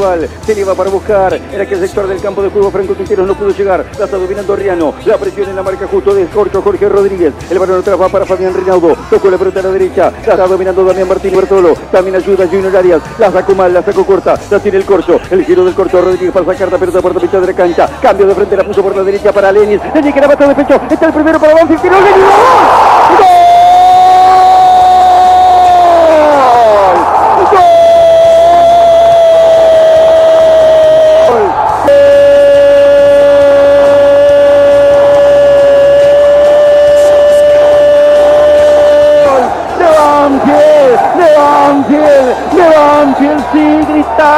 [0.00, 0.28] Rival.
[0.44, 1.34] Se lleva para buscar.
[1.34, 3.84] En aquel sector del campo de juego, Franco Quinteros no pudo llegar.
[3.98, 4.94] La está dominando Riano.
[5.04, 7.34] La presión en la marca justo de Corcho Jorge Rodríguez.
[7.50, 8.96] El balón atrás va para Fabián Rinaudo.
[9.10, 10.12] Tocó la pelota a la derecha.
[10.26, 11.74] La está dominando Damián Martín Bertolo.
[11.92, 13.02] También ayuda Junior Arias.
[13.18, 14.38] La sacó mal, la sacó corta.
[14.50, 15.20] La tiene el Corcho.
[15.30, 17.88] El giro del Corcho Rodríguez para sacar la pelota por la de la cancha.
[18.00, 19.80] Cambio de frente, la puso por la derecha para Lenis.
[19.94, 20.80] Lenis que la bata de pecho.
[20.90, 21.82] Está el primero para Banfield.
[21.82, 22.24] ¡Tiró Lenis!
[22.24, 22.79] ¡Gol!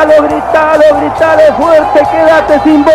[0.02, 2.92] Gritalo, gritalo, gritalo fuerte, quédate sin voz.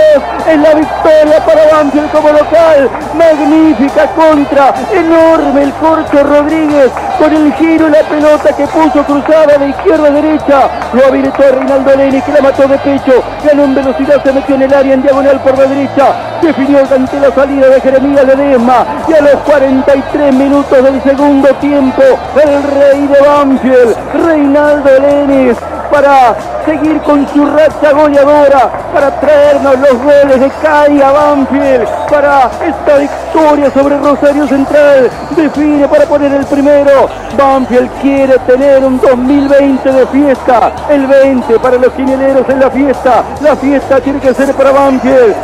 [0.48, 2.90] Es la victoria para Banfield como local.
[3.16, 9.58] Magnífica contra, enorme el Corcho Rodríguez con el giro y la pelota que puso cruzada
[9.58, 10.70] de izquierda a derecha.
[10.94, 13.24] Lo habilitó Reinaldo Leni que la mató de pecho.
[13.44, 16.14] Ganó en velocidad, se metió en el área en diagonal por la derecha.
[16.42, 18.86] Definió ante la salida de Jeremías Ledesma.
[19.08, 22.04] Y a los 43 minutos del segundo tiempo,
[22.36, 25.58] el rey de Banfield, Reinaldo Lenis,
[25.92, 26.36] para
[26.68, 33.72] seguir con su racha goleadora, para traernos los goles de Caiga Banfield, para esta victoria
[33.72, 37.08] sobre Rosario Central, define para poner el primero.
[37.38, 43.24] Banfield quiere tener un 2020 de fiesta, el 20 para los quinieros en la fiesta,
[43.42, 45.36] la fiesta tiene que ser para Banfield.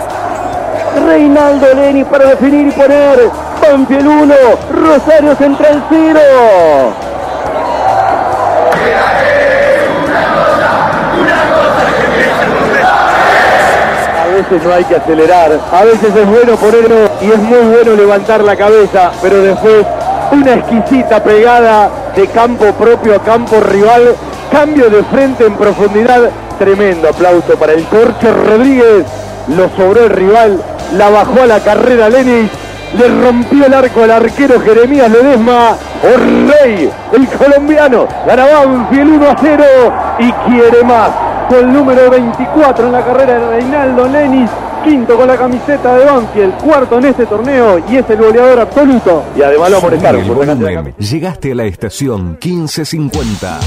[1.07, 3.29] Reinaldo Leni para definir y poner
[3.61, 4.35] Banfield 1,
[4.73, 7.12] Rosario Central 0.
[14.43, 18.43] Veces no hay que acelerar, a veces es bueno ponerlo y es muy bueno levantar
[18.43, 19.85] la cabeza, pero después
[20.31, 24.15] una exquisita pegada de campo propio a campo rival,
[24.51, 29.05] cambio de frente en profundidad, tremendo aplauso para el Corcho Rodríguez,
[29.47, 30.61] lo sobró el rival,
[30.97, 32.49] la bajó a la carrera Lenis,
[32.97, 39.35] le rompió el arco al arquero Jeremías Ledesma, rey el colombiano, gana Banfield 1 a
[39.39, 39.63] 0
[40.19, 41.22] y quiere más
[41.59, 44.49] el número 24 en la carrera de Reinaldo Lenis,
[44.83, 49.23] quinto con la camiseta de Banfield, cuarto en este torneo y es el goleador absoluto.
[49.35, 53.59] Y además lo amonestaron por Llegaste a la estación 1550.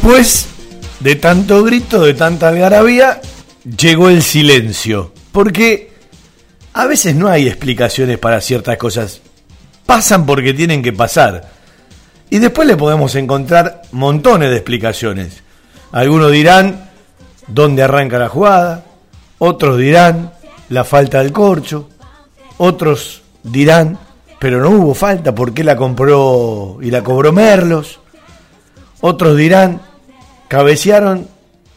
[0.00, 0.48] Después
[1.00, 3.20] de tanto grito, de tanta algarabía,
[3.76, 5.12] llegó el silencio.
[5.30, 5.92] Porque
[6.72, 9.20] a veces no hay explicaciones para ciertas cosas.
[9.84, 11.50] Pasan porque tienen que pasar.
[12.30, 15.42] Y después le podemos encontrar montones de explicaciones.
[15.92, 16.88] Algunos dirán
[17.46, 18.86] dónde arranca la jugada,
[19.36, 20.32] otros dirán
[20.70, 21.90] la falta del corcho,
[22.56, 23.98] otros dirán,
[24.38, 28.00] pero no hubo falta, ¿por qué la compró y la cobró Merlos?
[29.02, 29.80] Otros dirán,
[30.50, 31.28] cabecearon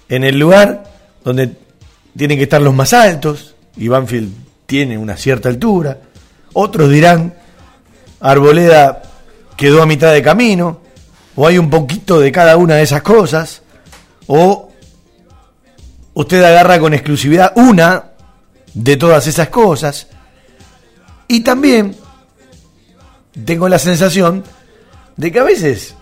[0.10, 0.84] en el lugar
[1.24, 1.56] donde
[2.18, 4.34] tienen que estar los más altos, y Banfield
[4.66, 6.00] tiene una cierta altura.
[6.54, 7.36] Otros dirán,
[8.20, 9.04] Arboleda
[9.56, 10.82] quedó a mitad de camino,
[11.36, 13.62] o hay un poquito de cada una de esas cosas,
[14.26, 14.72] o
[16.16, 18.06] usted agarra con exclusividad una
[18.74, 20.08] de todas esas cosas.
[21.28, 21.96] Y también
[23.46, 24.44] tengo la sensación
[25.16, 25.94] de que a veces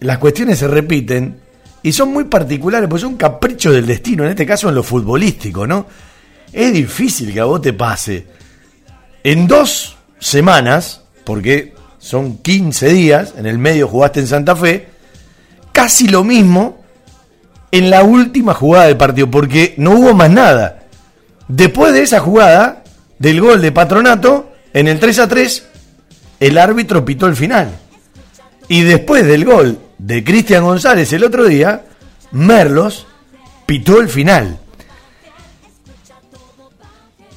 [0.00, 1.47] las cuestiones se repiten
[1.82, 5.66] y son muy particulares, pues son caprichos del destino, en este caso en lo futbolístico,
[5.66, 5.86] ¿no?
[6.52, 8.26] Es difícil que a vos te pase
[9.22, 14.88] en dos semanas, porque son 15 días, en el medio jugaste en Santa Fe,
[15.72, 16.82] casi lo mismo
[17.70, 20.84] en la última jugada del partido, porque no hubo más nada.
[21.48, 22.82] Después de esa jugada,
[23.18, 25.66] del gol de Patronato, en el 3 a 3,
[26.40, 27.70] el árbitro pitó el final.
[28.68, 31.84] Y después del gol de Cristian González el otro día,
[32.32, 33.06] Merlos
[33.66, 34.58] pitó el final.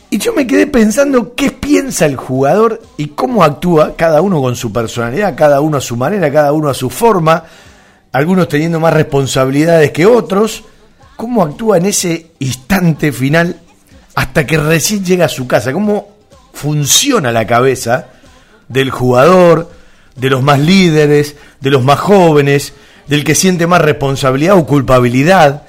[0.10, 4.58] Y yo me quedé pensando qué piensa el jugador y cómo actúa, cada uno con
[4.58, 7.46] su personalidad, cada uno a su manera, cada uno a su forma,
[8.12, 10.66] algunos teniendo más responsabilidades que otros,
[11.16, 13.62] cómo actúa en ese instante final
[14.14, 16.10] hasta que recién llega a su casa, cómo
[16.54, 18.08] funciona la cabeza
[18.68, 19.72] del jugador,
[20.16, 22.74] de los más líderes, de los más jóvenes,
[23.08, 25.64] del que siente más responsabilidad o culpabilidad,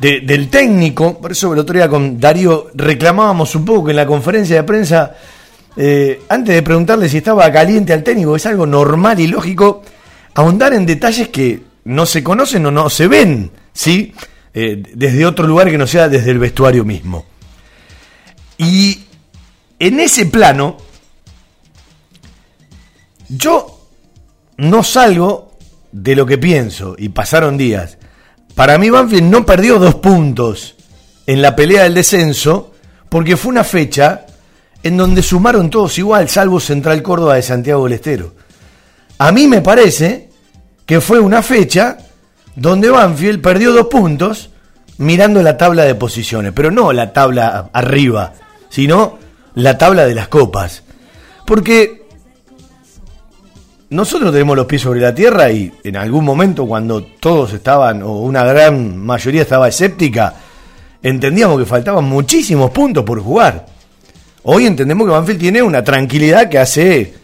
[0.00, 1.20] del técnico.
[1.20, 4.62] Por eso el otro día con Darío reclamábamos un poco que en la conferencia de
[4.62, 5.14] prensa,
[5.76, 9.82] eh, antes de preguntarle si estaba caliente al técnico, es algo normal y lógico
[10.34, 14.14] ahondar en detalles que no se conocen o no se ven, ¿sí?
[14.54, 17.26] Eh, desde otro lugar que no sea desde el vestuario mismo.
[18.58, 19.00] Y
[19.78, 20.76] en ese plano,
[23.30, 23.80] yo
[24.56, 25.52] no salgo
[25.92, 27.98] de lo que pienso, y pasaron días.
[28.54, 30.76] Para mí Banfield no perdió dos puntos
[31.26, 32.72] en la pelea del descenso,
[33.08, 34.26] porque fue una fecha
[34.82, 38.34] en donde sumaron todos igual, salvo Central Córdoba de Santiago del Estero.
[39.18, 40.30] A mí me parece
[40.86, 41.98] que fue una fecha
[42.56, 44.50] donde Banfield perdió dos puntos
[44.98, 48.32] mirando la tabla de posiciones, pero no la tabla arriba,
[48.68, 49.18] sino
[49.54, 50.82] la tabla de las copas.
[51.46, 51.99] Porque
[53.90, 58.20] nosotros tenemos los pies sobre la tierra y en algún momento cuando todos estaban, o
[58.20, 60.34] una gran mayoría estaba escéptica,
[61.02, 63.66] entendíamos que faltaban muchísimos puntos por jugar.
[64.44, 67.14] Hoy entendemos que Banfield tiene una tranquilidad que hace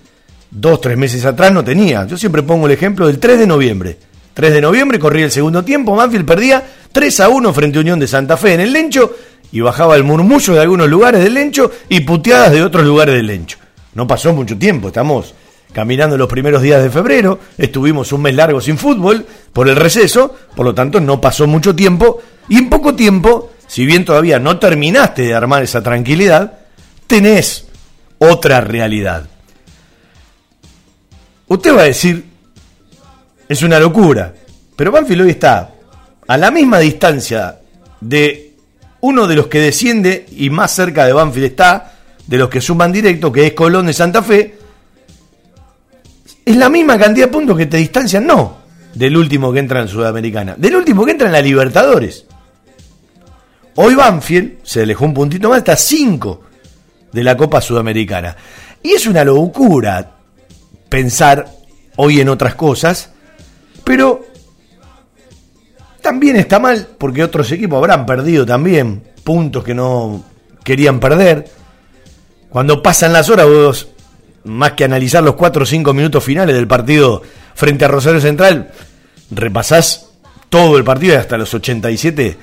[0.50, 2.04] dos, tres meses atrás no tenía.
[2.06, 3.98] Yo siempre pongo el ejemplo del 3 de noviembre.
[4.34, 8.00] 3 de noviembre corría el segundo tiempo, Banfield perdía 3 a 1 frente a Unión
[8.00, 9.14] de Santa Fe en el Lencho
[9.52, 13.28] y bajaba el murmullo de algunos lugares del Lencho y puteadas de otros lugares del
[13.28, 13.56] Lencho.
[13.94, 15.32] No pasó mucho tiempo, estamos
[15.76, 20.34] caminando los primeros días de febrero, estuvimos un mes largo sin fútbol por el receso,
[20.54, 22.18] por lo tanto no pasó mucho tiempo
[22.48, 26.60] y en poco tiempo, si bien todavía no terminaste de armar esa tranquilidad,
[27.06, 27.68] tenés
[28.16, 29.28] otra realidad.
[31.46, 32.24] Usted va a decir,
[33.46, 34.32] es una locura,
[34.76, 35.72] pero Banfield hoy está
[36.26, 37.58] a la misma distancia
[38.00, 38.54] de
[39.02, 41.92] uno de los que desciende y más cerca de Banfield está,
[42.26, 44.64] de los que suman directo, que es Colón de Santa Fe,
[46.46, 48.58] es la misma cantidad de puntos que te distancian, no,
[48.94, 52.24] del último que entra en Sudamericana, del último que entra en la Libertadores.
[53.74, 56.42] Hoy Banfield se alejó un puntito más, está 5
[57.12, 58.36] de la Copa Sudamericana.
[58.80, 60.12] Y es una locura
[60.88, 61.50] pensar
[61.96, 63.10] hoy en otras cosas,
[63.82, 64.24] pero
[66.00, 70.24] también está mal porque otros equipos habrán perdido también puntos que no
[70.62, 71.50] querían perder.
[72.48, 73.88] Cuando pasan las horas, vos,
[74.46, 77.22] más que analizar los 4 o 5 minutos finales del partido
[77.54, 78.70] frente a Rosario Central,
[79.30, 80.10] repasás
[80.48, 82.36] todo el partido y hasta los 87.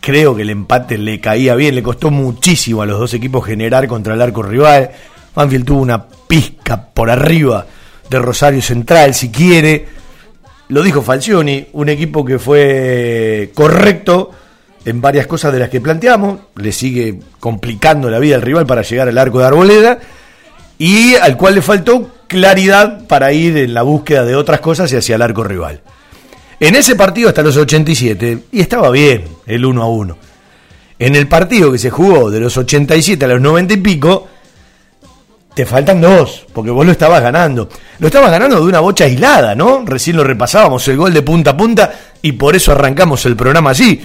[0.00, 3.86] Creo que el empate le caía bien, le costó muchísimo a los dos equipos generar
[3.88, 4.90] contra el arco rival.
[5.34, 7.66] Banfield tuvo una pizca por arriba
[8.08, 9.98] de Rosario Central, si quiere
[10.68, 14.30] lo dijo Falcioni, un equipo que fue correcto
[14.84, 18.82] en varias cosas de las que planteamos, le sigue complicando la vida al rival para
[18.82, 19.98] llegar al arco de Arboleda
[20.78, 24.96] y al cual le faltó claridad para ir en la búsqueda de otras cosas y
[24.96, 25.80] hacia el arco rival.
[26.60, 30.18] En ese partido hasta los 87, y estaba bien el 1 a 1.
[31.00, 34.28] En el partido que se jugó de los 87 a los 90 y pico,
[35.54, 37.68] te faltan dos, porque vos lo estabas ganando.
[37.98, 39.84] Lo estabas ganando de una bocha aislada, ¿no?
[39.84, 41.92] Recién lo repasábamos, el gol de punta a punta,
[42.22, 44.00] y por eso arrancamos el programa así.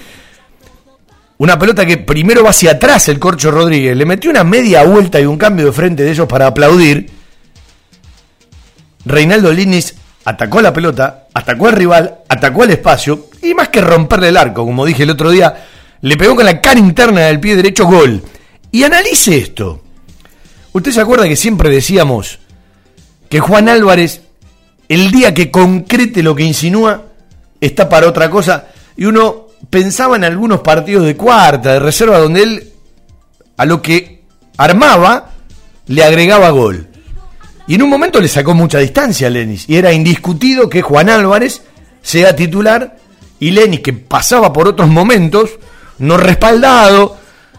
[1.44, 5.20] Una pelota que primero va hacia atrás el Corcho Rodríguez, le metió una media vuelta
[5.20, 7.10] y un cambio de frente de ellos para aplaudir.
[9.04, 14.30] Reinaldo Linis atacó la pelota, atacó al rival, atacó el espacio, y más que romperle
[14.30, 15.66] el arco, como dije el otro día,
[16.00, 18.24] le pegó con la cara interna del pie derecho gol.
[18.72, 19.84] Y analice esto.
[20.72, 22.40] ¿Usted se acuerda que siempre decíamos
[23.28, 24.22] que Juan Álvarez,
[24.88, 27.04] el día que concrete lo que insinúa,
[27.60, 28.68] está para otra cosa?
[28.96, 32.74] Y uno pensaba en algunos partidos de cuarta, de reserva, donde él
[33.58, 34.24] a lo que
[34.58, 35.32] armaba
[35.88, 36.88] le agregaba gol.
[37.68, 39.66] Y en un momento le sacó mucha distancia a Lenis.
[39.70, 41.62] Y era indiscutido que Juan Álvarez
[42.02, 42.98] sea titular
[43.40, 45.52] y Lenis, que pasaba por otros momentos,
[46.00, 47.18] no respaldado,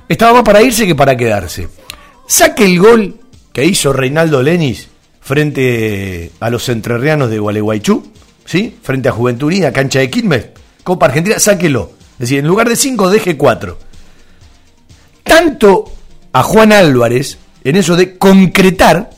[0.08, 1.68] estaba más para irse que para quedarse.
[2.26, 3.20] Saque el gol
[3.52, 4.88] que hizo Reinaldo Lenis
[5.20, 8.12] frente a los entrerrianos de Gualeguaychú,
[8.44, 8.76] ¿sí?
[8.82, 10.46] frente a Juventud Unida, cancha de Quilmes,
[10.84, 11.92] Copa Argentina, sáquelo.
[12.12, 13.78] Es decir, en lugar de 5, deje 4.
[15.24, 15.92] Tanto
[16.32, 19.10] a Juan Álvarez, en eso de concretar,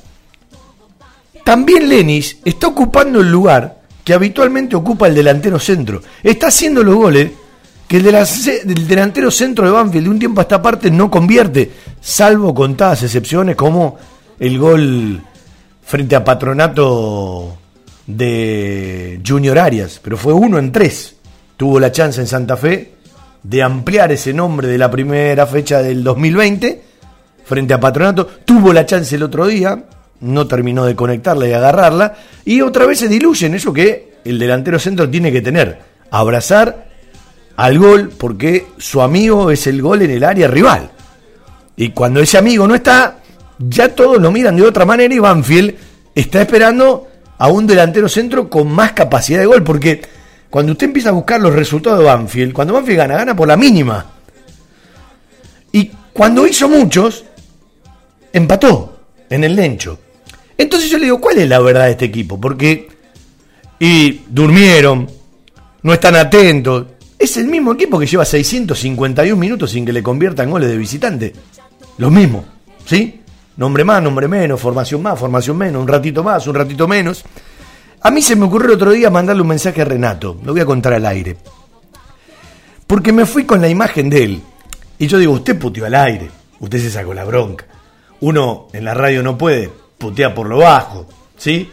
[1.45, 6.01] también Lenis está ocupando el lugar que habitualmente ocupa el delantero centro.
[6.23, 7.31] Está haciendo los goles
[7.89, 8.05] que el,
[8.87, 11.71] delantero centro de Banfield de un tiempo a esta parte no convierte,
[12.01, 13.99] salvo contadas excepciones como
[14.39, 15.21] el gol
[15.85, 17.57] frente a Patronato
[18.07, 21.16] de Junior Arias, pero fue uno en tres.
[21.57, 22.93] Tuvo la chance en Santa Fe
[23.43, 26.83] de ampliar ese nombre de la primera fecha del 2020
[27.45, 28.27] frente a Patronato.
[28.45, 29.85] Tuvo la chance el otro día,
[30.21, 32.15] no terminó de conectarla y agarrarla.
[32.45, 35.79] Y otra vez se diluye en eso que el delantero centro tiene que tener.
[36.11, 36.89] Abrazar
[37.57, 40.91] al gol porque su amigo es el gol en el área rival.
[41.77, 43.19] Y cuando ese amigo no está,
[43.59, 45.75] ya todos lo miran de otra manera y Banfield
[46.15, 47.07] está esperando
[47.39, 49.63] a un delantero centro con más capacidad de gol.
[49.63, 50.03] Porque
[50.57, 53.59] cuando usted empieza a buscar los resultados de Banfield, cuando Banfield gana, gana por la
[53.59, 54.07] mínima.
[55.71, 57.27] Y cuando hizo muchos,
[58.33, 59.99] empató en el Lencho.
[60.57, 62.41] Entonces yo le digo, ¿cuál es la verdad de este equipo?
[62.41, 62.89] Porque
[63.79, 65.07] y durmieron,
[65.83, 66.87] no están atentos.
[67.19, 71.35] Es el mismo equipo que lleva 651 minutos sin que le conviertan goles de visitante.
[71.99, 72.47] Lo mismo,
[72.87, 73.21] ¿sí?
[73.59, 77.27] Nombre más, nombre menos, formación más, formación menos, un ratito más, un ratito menos.
[78.07, 80.61] A mí se me ocurrió el otro día mandarle un mensaje a Renato, lo voy
[80.61, 81.37] a contar al aire.
[82.87, 84.43] Porque me fui con la imagen de él.
[84.97, 87.65] Y yo digo, usted puteó al aire, usted se sacó la bronca.
[88.21, 91.69] Uno en la radio no puede, putea por lo bajo, ¿sí?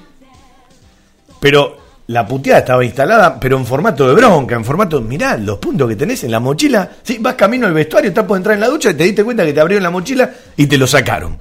[1.40, 5.88] Pero la puteada estaba instalada, pero en formato de bronca, en formato, mirá, los puntos
[5.88, 7.20] que tenés en la mochila, ¿sí?
[7.20, 9.54] vas camino al vestuario, estás por entrar en la ducha y te diste cuenta que
[9.54, 11.38] te abrieron la mochila y te lo sacaron.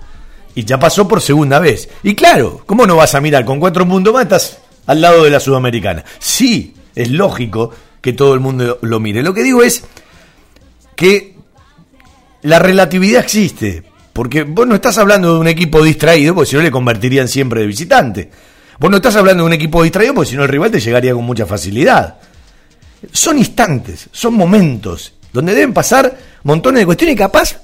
[0.55, 1.89] Y ya pasó por segunda vez.
[2.03, 4.59] Y claro, ¿cómo no vas a mirar con cuatro puntos más?
[4.87, 6.05] Al lado de la sudamericana.
[6.19, 7.71] Sí, es lógico
[8.01, 9.23] que todo el mundo lo mire.
[9.23, 9.85] Lo que digo es
[10.97, 11.37] que
[12.43, 13.85] la relatividad existe.
[14.13, 17.63] Porque vos no estás hablando de un equipo distraído, porque si no le convertirían siempre
[17.63, 18.31] de visitante.
[18.79, 21.15] Vos no estás hablando de un equipo distraído, porque si no el rival te llegaría
[21.15, 22.19] con mucha facilidad.
[23.11, 27.57] Son instantes, son momentos, donde deben pasar montones de cuestiones y capaz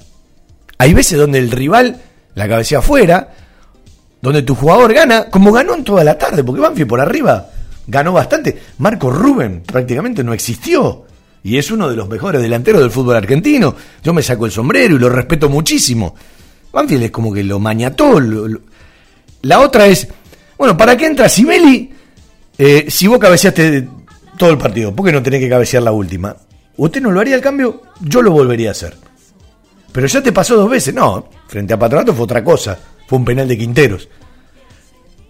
[0.77, 2.01] hay veces donde el rival
[2.35, 3.33] la cabecea afuera,
[4.21, 7.49] donde tu jugador gana, como ganó en toda la tarde, porque Banfield por arriba
[7.87, 8.57] ganó bastante.
[8.77, 11.05] Marco Rubén prácticamente no existió.
[11.43, 13.75] Y es uno de los mejores delanteros del fútbol argentino.
[14.03, 16.15] Yo me saco el sombrero y lo respeto muchísimo.
[16.71, 18.19] Banfield es como que lo mañató.
[19.41, 20.07] La otra es,
[20.57, 21.91] bueno, ¿para qué entra Sibeli
[22.57, 23.87] eh, si vos cabeceaste
[24.37, 24.93] todo el partido?
[24.93, 26.35] ¿Por qué no tenés que cabecear la última?
[26.77, 27.83] ¿Usted no lo haría el cambio?
[28.01, 28.95] Yo lo volvería a hacer.
[29.91, 30.93] Pero ya te pasó dos veces.
[30.93, 32.77] No, frente a Patronato fue otra cosa.
[33.09, 34.07] Fue un penal de Quinteros.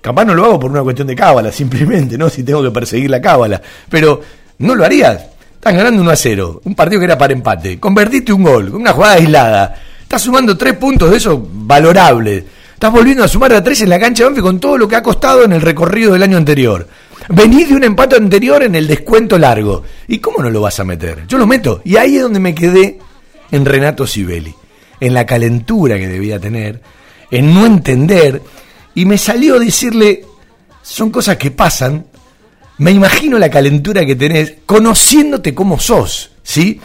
[0.01, 2.29] Capaz no lo hago por una cuestión de cábala, simplemente, ¿no?
[2.29, 3.61] Si tengo que perseguir la cábala.
[3.89, 4.21] Pero
[4.57, 5.27] no lo harías.
[5.55, 6.61] Estás ganando 1 a 0.
[6.65, 7.79] Un partido que era para empate.
[7.79, 9.75] Convertiste un gol, una jugada aislada.
[10.01, 12.45] Estás sumando tres puntos de eso valorable.
[12.73, 14.97] Estás volviendo a sumar a tres en la cancha de Banfield con todo lo que
[14.97, 16.85] ha costado en el recorrido del año anterior.
[17.29, 19.83] Venís de un empate anterior en el descuento largo.
[20.07, 21.25] ¿Y cómo no lo vas a meter?
[21.27, 21.81] Yo lo meto.
[21.85, 22.99] Y ahí es donde me quedé
[23.51, 24.53] en Renato Sibeli.
[24.99, 26.81] En la calentura que debía tener.
[27.31, 28.41] En no entender.
[28.95, 30.25] Y me salió decirle,
[30.81, 32.05] son cosas que pasan.
[32.79, 36.79] Me imagino la calentura que tenés conociéndote como sos, ¿sí?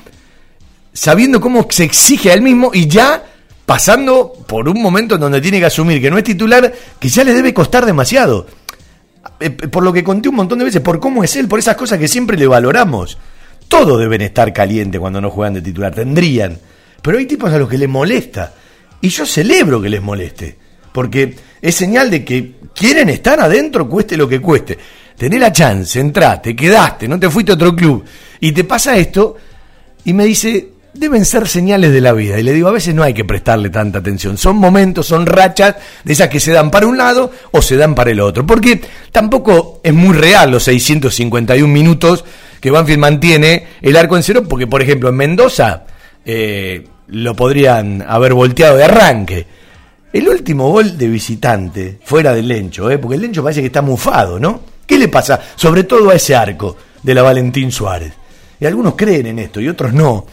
[0.94, 3.22] sabiendo cómo se exige a él mismo y ya
[3.66, 7.24] pasando por un momento en donde tiene que asumir que no es titular, que ya
[7.24, 8.46] le debe costar demasiado.
[9.40, 11.76] Eh, por lo que conté un montón de veces, por cómo es él, por esas
[11.76, 13.18] cosas que siempre le valoramos.
[13.68, 16.58] Todos deben estar calientes cuando no juegan de titular, tendrían.
[17.02, 18.52] Pero hay tipos a los que les molesta.
[19.00, 20.56] Y yo celebro que les moleste.
[20.92, 24.78] Porque es señal de que quieren estar adentro, cueste lo que cueste.
[25.16, 28.04] Tenés la chance, entraste, quedaste, no te fuiste a otro club.
[28.40, 29.36] Y te pasa esto.
[30.04, 32.38] Y me dice, deben ser señales de la vida.
[32.38, 34.38] Y le digo, a veces no hay que prestarle tanta atención.
[34.38, 37.94] Son momentos, son rachas de esas que se dan para un lado o se dan
[37.94, 38.46] para el otro.
[38.46, 42.24] Porque tampoco es muy real los 651 minutos
[42.60, 45.84] que Banfield mantiene el arco en cero, porque por ejemplo en Mendoza
[46.24, 49.46] eh, lo podrían haber volteado de arranque.
[50.12, 53.82] El último gol de visitante, fuera del Lencho, eh, porque el Lencho parece que está
[53.82, 54.60] mufado, ¿no?
[54.86, 55.40] ¿Qué le pasa?
[55.56, 58.12] Sobre todo a ese arco de la Valentín Suárez.
[58.60, 60.26] Y algunos creen en esto y otros no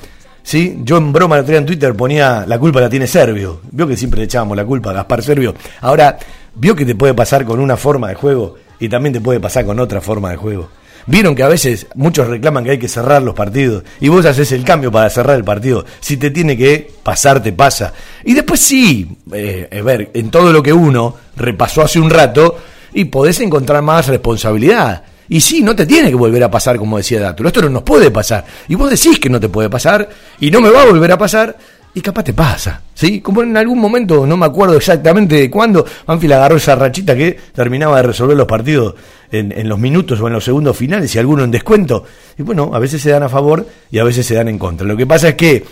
[0.44, 0.80] ¿sí?
[0.84, 3.62] Yo en broma día en Twitter ponía la culpa la tiene Servio.
[3.72, 5.56] Vio que siempre le echábamos la culpa a Gaspar Servio.
[5.82, 6.18] Ahora,
[6.56, 9.66] vio que te puede pasar con una forma de juego y también te puede pasar
[9.66, 10.70] con otra forma de juego.
[11.08, 14.51] Vieron que a veces muchos reclaman que hay que cerrar los partidos y vos haces
[14.51, 15.86] el cambio para cerrar el partido.
[16.00, 17.93] Si te tiene que pasar, te pasa.
[18.24, 22.58] Y después sí, eh, ver, en todo lo que uno repasó hace un rato
[22.93, 25.03] y podés encontrar más responsabilidad.
[25.29, 27.48] Y sí, no te tiene que volver a pasar, como decía Dátolo.
[27.48, 28.46] Esto no nos puede pasar.
[28.67, 31.17] Y vos decís que no te puede pasar y no me va a volver a
[31.17, 31.58] pasar
[31.93, 33.19] y capaz te pasa, ¿sí?
[33.19, 37.38] Como en algún momento, no me acuerdo exactamente de cuándo, Banfield agarró esa rachita que
[37.53, 38.95] terminaba de resolver los partidos
[39.29, 42.05] en, los minutos o en los segundos finales y alguno en descuento.
[42.38, 44.88] Y bueno, a veces se dan a favor y a veces se dan en contra.
[44.88, 45.65] Lo que pasa es que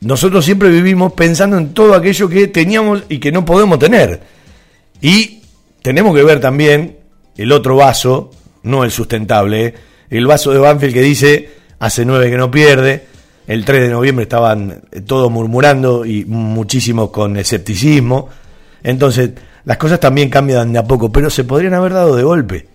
[0.00, 4.20] nosotros siempre vivimos pensando en todo aquello que teníamos y que no podemos tener.
[5.00, 5.42] Y
[5.82, 6.98] tenemos que ver también
[7.36, 8.30] el otro vaso,
[8.62, 9.74] no el sustentable,
[10.08, 11.50] el vaso de Banfield que dice
[11.80, 13.07] hace nueve que no pierde
[13.48, 18.28] el 3 de noviembre estaban todos murmurando y muchísimos con escepticismo.
[18.82, 19.30] Entonces,
[19.64, 22.68] las cosas también cambian de a poco, pero se podrían haber dado de golpe.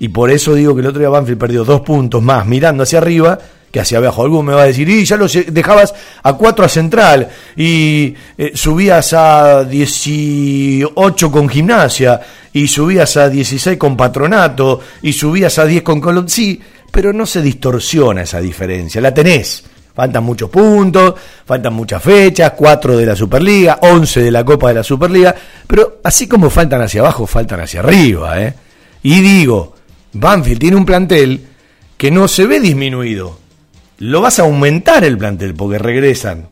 [0.00, 2.98] Y por eso digo que el otro día Banfield perdió dos puntos más mirando hacia
[2.98, 3.38] arriba
[3.70, 4.22] que hacia abajo.
[4.22, 8.52] Alguno me va a decir, y ya lo dejabas a 4 a central y eh,
[8.54, 12.18] subías a 18 con gimnasia
[12.50, 16.30] y subías a 16 con patronato y subías a 10 con Colón.
[16.30, 16.58] Sí,
[16.90, 19.64] pero no se distorsiona esa diferencia, la tenés.
[19.94, 21.14] Faltan muchos puntos,
[21.46, 25.34] faltan muchas fechas, cuatro de la Superliga, 11 de la Copa de la Superliga,
[25.68, 28.42] pero así como faltan hacia abajo, faltan hacia arriba.
[28.42, 28.54] ¿eh?
[29.04, 29.74] Y digo,
[30.12, 31.46] Banfield tiene un plantel
[31.96, 33.38] que no se ve disminuido.
[33.98, 36.48] Lo vas a aumentar el plantel porque regresan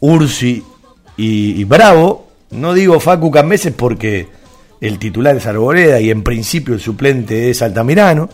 [0.00, 0.62] Ursi
[1.16, 2.28] y, Bravo.
[2.50, 4.28] No digo Facu Cambeses porque
[4.80, 8.28] el titular es Arboleda y en principio el suplente es Altamirano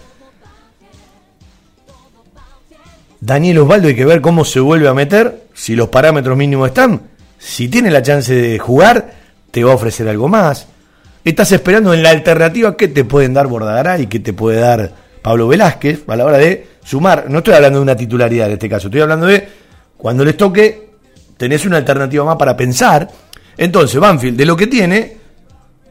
[3.23, 7.03] Daniel Osvaldo hay que ver cómo se vuelve a meter, si los parámetros mínimos están.
[7.39, 9.13] Si tiene la chance de jugar,
[9.53, 10.67] te va a ofrecer algo más.
[11.25, 14.93] Estás esperando en la alternativa que te pueden dar Bordagará y que te puede dar
[15.23, 17.27] Pablo Velázquez a la hora de sumar.
[17.31, 19.47] No estoy hablando de una titularidad en este caso, estoy hablando de
[19.97, 20.91] cuando les toque,
[21.37, 23.09] tenés una alternativa más para pensar.
[23.57, 25.17] Entonces, Banfield, de lo que tiene,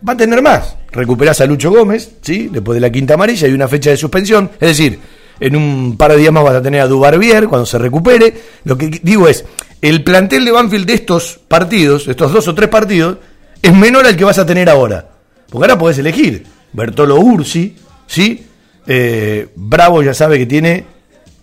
[0.05, 0.75] va a tener más.
[0.91, 2.49] Recuperás a Lucho Gómez, ¿sí?
[2.51, 4.51] Después de la quinta amarilla y una fecha de suspensión.
[4.59, 4.99] Es decir,
[5.39, 8.33] en un par de días más vas a tener a Dubarbier cuando se recupere.
[8.63, 9.43] Lo que digo es,
[9.81, 13.17] el plantel de Banfield de estos partidos, estos dos o tres partidos,
[13.61, 15.09] es menor al que vas a tener ahora.
[15.49, 16.45] Porque ahora podés elegir.
[16.73, 17.75] Bertolo Ursi,
[18.07, 18.45] ¿sí?
[18.87, 20.85] Eh, Bravo ya sabe que tiene,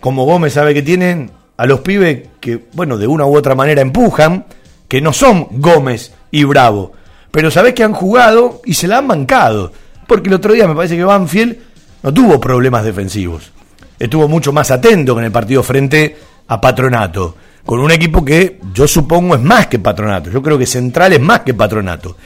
[0.01, 3.83] como Gómez sabe que tienen, a los pibes que, bueno, de una u otra manera
[3.83, 4.47] empujan,
[4.87, 6.93] que no son Gómez y Bravo.
[7.33, 9.73] Pero sabés que han jugado y se la han bancado.
[10.07, 11.57] Porque el otro día me parece que Banfield
[12.03, 13.53] no tuvo problemas defensivos
[13.99, 18.87] estuvo mucho más atento con el partido frente a Patronato, con un equipo que yo
[18.89, 22.17] supongo es más que Patronato, yo creo que Central es más que Patronato.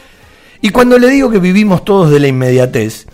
[0.60, 3.06] Y cuando le digo que vivimos todos de la inmediatez,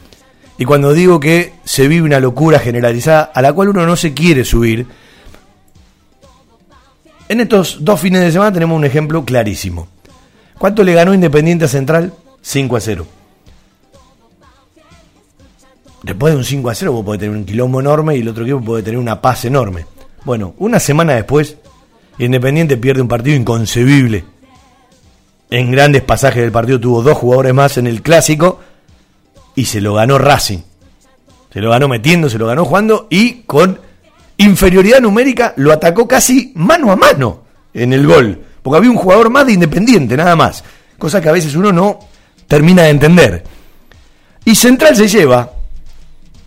[0.59, 4.13] y cuando digo que se vive una locura generalizada a la cual uno no se
[4.13, 4.87] quiere subir,
[7.29, 9.89] en estos dos fines de semana tenemos un ejemplo clarísimo.
[10.59, 12.13] ¿Cuánto le ganó Independiente a Central?
[12.43, 13.07] 5 a 0.
[16.09, 18.43] Después de un 5 a 0 vos podés tener un quilombo enorme y el otro
[18.43, 19.85] equipo puede tener una paz enorme.
[20.25, 21.59] Bueno, una semana después,
[22.19, 24.25] Independiente pierde un partido inconcebible.
[25.51, 28.59] En grandes pasajes del partido tuvo dos jugadores más en el clásico
[29.55, 30.61] y se lo ganó Racing.
[31.53, 33.79] Se lo ganó metiendo, se lo ganó jugando y con
[34.39, 37.43] inferioridad numérica lo atacó casi mano a mano
[37.75, 38.41] en el gol.
[38.63, 40.65] Porque había un jugador más de Independiente, nada más.
[40.99, 41.99] Cosa que a veces uno no
[42.47, 43.45] termina de entender.
[44.47, 45.58] Y Central se lleva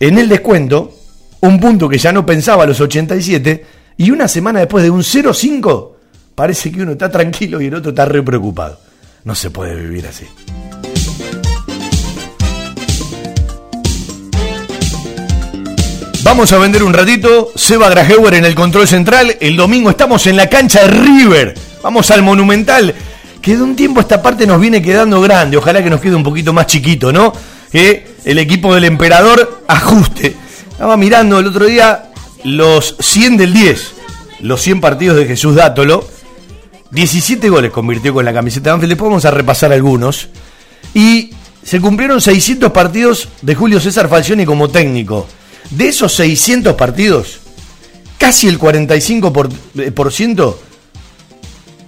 [0.02, 0.98] en el descuento,
[1.42, 3.66] un punto que ya no pensaba a los 87,
[3.98, 5.92] y una semana después de un 0-5,
[6.34, 8.80] parece que uno está tranquilo y el otro está re preocupado.
[9.24, 10.26] No se puede vivir así.
[16.24, 17.52] Vamos a vender un ratito.
[17.56, 19.38] Seba Grajeuer en el control central.
[19.40, 21.54] El domingo estamos en la cancha de River.
[21.84, 22.96] Vamos al Monumental.
[23.40, 25.58] Que de un tiempo esta parte nos viene quedando grande.
[25.58, 27.34] Ojalá que nos quede un poquito más chiquito, ¿no?
[27.72, 30.36] Que el equipo del emperador ajuste.
[30.72, 32.12] Estaba mirando el otro día
[32.44, 33.94] los 100 del 10,
[34.42, 36.08] los 100 partidos de Jesús Dátolo.
[36.92, 38.92] 17 goles convirtió con la camiseta de Anfield.
[38.92, 40.28] Después vamos a repasar algunos.
[40.94, 41.32] Y
[41.64, 45.28] se cumplieron 600 partidos de Julio César Falcioni como técnico.
[45.70, 47.40] De esos 600 partidos,
[48.18, 50.56] casi el 45%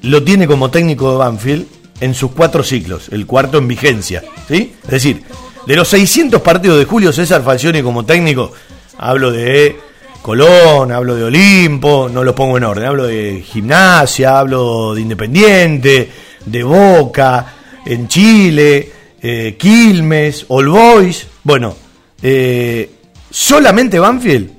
[0.03, 1.65] lo tiene como técnico de Banfield
[1.99, 4.23] en sus cuatro ciclos, el cuarto en vigencia.
[4.47, 4.73] ¿sí?
[4.83, 5.23] Es decir,
[5.65, 8.51] de los 600 partidos de Julio César Falcioni como técnico,
[8.97, 9.77] hablo de
[10.21, 16.09] Colón, hablo de Olimpo, no los pongo en orden, hablo de Gimnasia, hablo de Independiente,
[16.45, 17.53] de Boca,
[17.85, 21.75] en Chile, eh, Quilmes, All Boys, bueno,
[22.21, 22.89] eh,
[23.29, 24.51] solamente Banfield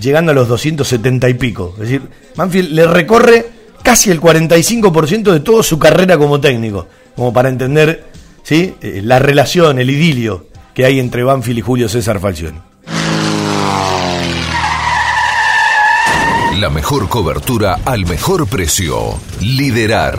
[0.00, 1.74] llegando a los 270 y pico.
[1.74, 2.02] Es decir,
[2.36, 3.46] Banfield le recorre
[3.82, 6.86] casi el 45% de toda su carrera como técnico,
[7.16, 8.09] como para entender
[8.52, 12.58] Eh, la relación, el idilio que hay entre Banfield y Julio César Falcioni.
[16.58, 19.20] La mejor cobertura al mejor precio.
[19.40, 20.18] Liderar.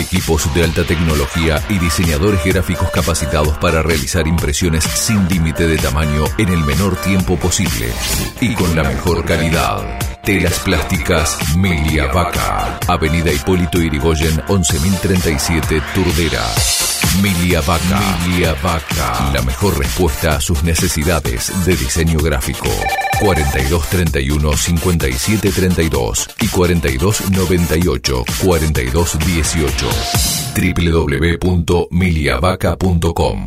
[0.00, 6.24] Equipos de alta tecnología y diseñadores gráficos capacitados para realizar impresiones sin límite de tamaño
[6.38, 7.92] en el menor tiempo posible
[8.40, 9.98] y con la mejor calidad.
[10.24, 12.78] Telas plásticas Milia Vaca.
[12.88, 16.46] Avenida Hipólito Irigoyen 11037 Turdera.
[17.22, 18.00] Milia Vaca.
[18.26, 19.30] Milia Vaca.
[19.34, 22.68] La mejor respuesta a sus necesidades de diseño gráfico.
[23.20, 29.89] 4231 5732 y 4298 4218
[30.56, 33.46] www.miliavaca.com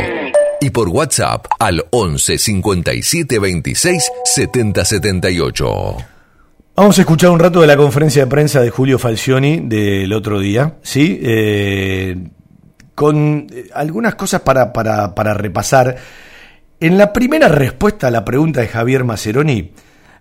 [0.61, 5.97] y por WhatsApp al 11 57 26 70 78.
[6.75, 10.39] Vamos a escuchar un rato de la conferencia de prensa de Julio Falcioni del otro
[10.39, 11.19] día, ¿sí?
[11.21, 12.15] Eh,
[12.95, 15.97] con eh, algunas cosas para, para, para repasar.
[16.79, 19.71] En la primera respuesta a la pregunta de Javier Maceroni,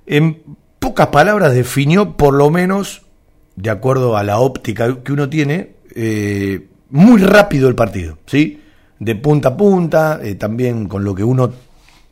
[0.07, 0.42] en
[0.79, 3.03] pocas palabras definió, por lo menos,
[3.57, 8.61] de acuerdo a la óptica que uno tiene, eh, muy rápido el partido, ¿sí?
[9.00, 11.50] De punta a punta, eh, también con lo que uno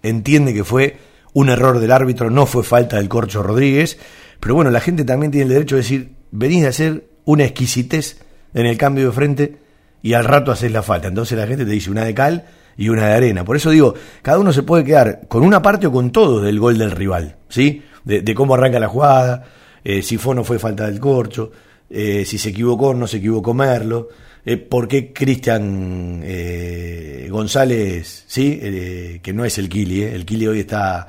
[0.03, 0.97] entiende que fue
[1.35, 3.99] un error del árbitro, no fue falta del Corcho Rodríguez,
[4.41, 8.23] pero bueno, la gente también tiene el derecho de decir, venís a hacer una exquisitez
[8.55, 9.57] en el cambio de frente
[10.03, 11.09] y al rato haces la falta.
[11.09, 12.47] Entonces la gente te dice una de cal
[12.77, 13.45] y una de arena.
[13.45, 16.59] Por eso digo, cada uno se puede quedar con una parte o con todo del
[16.59, 17.83] gol del rival, ¿sí?
[18.05, 19.45] De, cómo arranca la jugada,
[19.85, 21.51] eh, si fue o no fue falta del corcho,
[21.91, 24.09] eh, si se equivocó o no se equivocó Merlo,
[24.51, 30.47] eh, por qué Cristian eh, González, sí, eh, que no es el Kili, el Kili
[30.47, 31.07] hoy está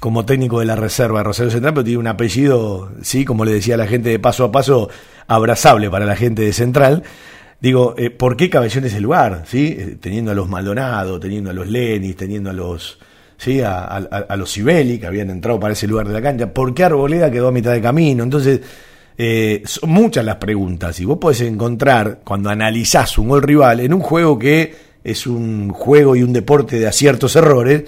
[0.00, 3.54] como técnico de la reserva de Rosario Central, pero tiene un apellido, sí, como le
[3.54, 4.90] decía la gente de paso a paso,
[5.26, 7.04] abrazable para la gente de Central.
[7.58, 9.44] Digo, ¿por qué Cabellón es el lugar?
[9.46, 9.96] ¿sí?
[9.98, 12.98] teniendo a los Maldonado, teniendo a los Lenis, teniendo a los
[13.38, 13.62] ¿sí?
[13.62, 16.52] a, los Sibeli, que habían entrado para ese lugar de la cancha.
[16.52, 18.22] ¿Por qué Arboleda quedó a mitad de camino?
[18.22, 18.60] Entonces,
[19.16, 20.98] eh, son muchas las preguntas.
[21.00, 24.74] Y vos podés encontrar cuando analizás un gol rival en un juego que
[25.04, 27.84] es un juego y un deporte de aciertos errores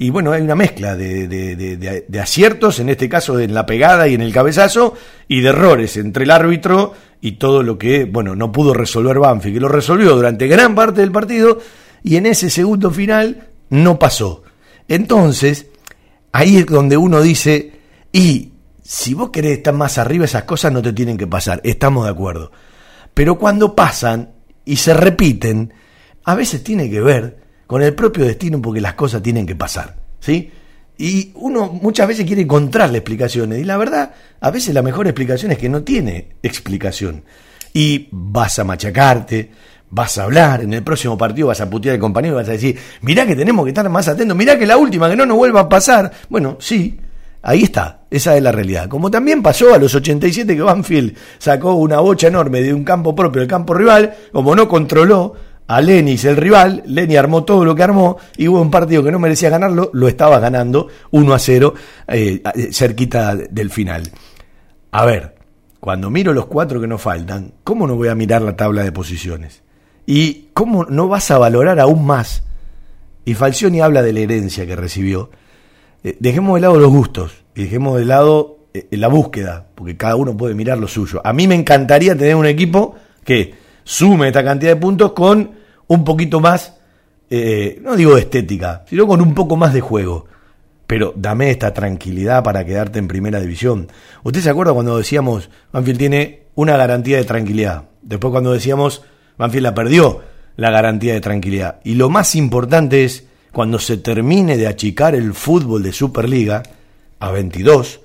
[0.00, 4.14] y bueno hay una mezcla de, de, aciertos en este caso en la pegada y
[4.14, 4.94] en el cabezazo
[5.26, 9.52] y de errores entre el árbitro y todo lo que bueno no pudo resolver Banfi
[9.52, 11.58] que lo resolvió durante gran parte del partido
[12.04, 14.44] y en ese segundo final no pasó.
[14.86, 15.66] Entonces
[16.30, 17.72] ahí es donde uno dice
[18.12, 18.50] y
[18.90, 22.10] si vos querés estar más arriba, esas cosas no te tienen que pasar, estamos de
[22.10, 22.50] acuerdo.
[23.12, 24.30] Pero cuando pasan
[24.64, 25.74] y se repiten,
[26.24, 29.96] a veces tiene que ver con el propio destino porque las cosas tienen que pasar,
[30.20, 30.50] ¿sí?
[30.96, 35.52] Y uno muchas veces quiere encontrarle explicaciones y la verdad, a veces la mejor explicación
[35.52, 37.24] es que no tiene explicación.
[37.74, 39.50] Y vas a machacarte,
[39.90, 42.52] vas a hablar, en el próximo partido vas a putear al compañero y vas a
[42.52, 45.36] decir, mirá que tenemos que estar más atentos, mirá que la última, que no nos
[45.36, 46.10] vuelva a pasar.
[46.30, 46.98] Bueno, sí,
[47.42, 48.88] Ahí está, esa es la realidad.
[48.88, 53.14] Como también pasó a los 87 que Banfield sacó una bocha enorme de un campo
[53.14, 55.34] propio del campo rival, como no controló
[55.68, 59.12] a Lenis el rival, Leni armó todo lo que armó y hubo un partido que
[59.12, 61.74] no merecía ganarlo, lo estaba ganando 1 a 0
[62.08, 64.10] eh, cerquita del final.
[64.90, 65.36] A ver,
[65.78, 68.92] cuando miro los cuatro que nos faltan, ¿cómo no voy a mirar la tabla de
[68.92, 69.62] posiciones?
[70.06, 72.42] ¿Y cómo no vas a valorar aún más?
[73.26, 75.30] Y Falcioni habla de la herencia que recibió
[76.04, 80.16] eh, dejemos de lado los gustos y dejemos de lado eh, la búsqueda, porque cada
[80.16, 81.20] uno puede mirar lo suyo.
[81.24, 85.52] A mí me encantaría tener un equipo que sume esta cantidad de puntos con
[85.86, 86.76] un poquito más,
[87.30, 90.26] eh, no digo estética, sino con un poco más de juego.
[90.86, 93.88] Pero dame esta tranquilidad para quedarte en primera división.
[94.22, 97.84] ¿Usted se acuerda cuando decíamos, Banfield tiene una garantía de tranquilidad?
[98.00, 99.02] Después cuando decíamos,
[99.36, 100.22] Banfield la perdió
[100.56, 101.80] la garantía de tranquilidad.
[101.84, 103.27] Y lo más importante es,
[103.58, 106.62] cuando se termine de achicar el fútbol de Superliga
[107.18, 107.98] a 22,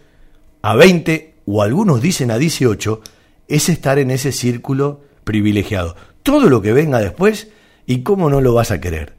[0.63, 3.01] a 20 o algunos dicen a 18,
[3.47, 5.95] es estar en ese círculo privilegiado.
[6.23, 7.49] Todo lo que venga después,
[7.85, 9.13] ¿y cómo no lo vas a querer?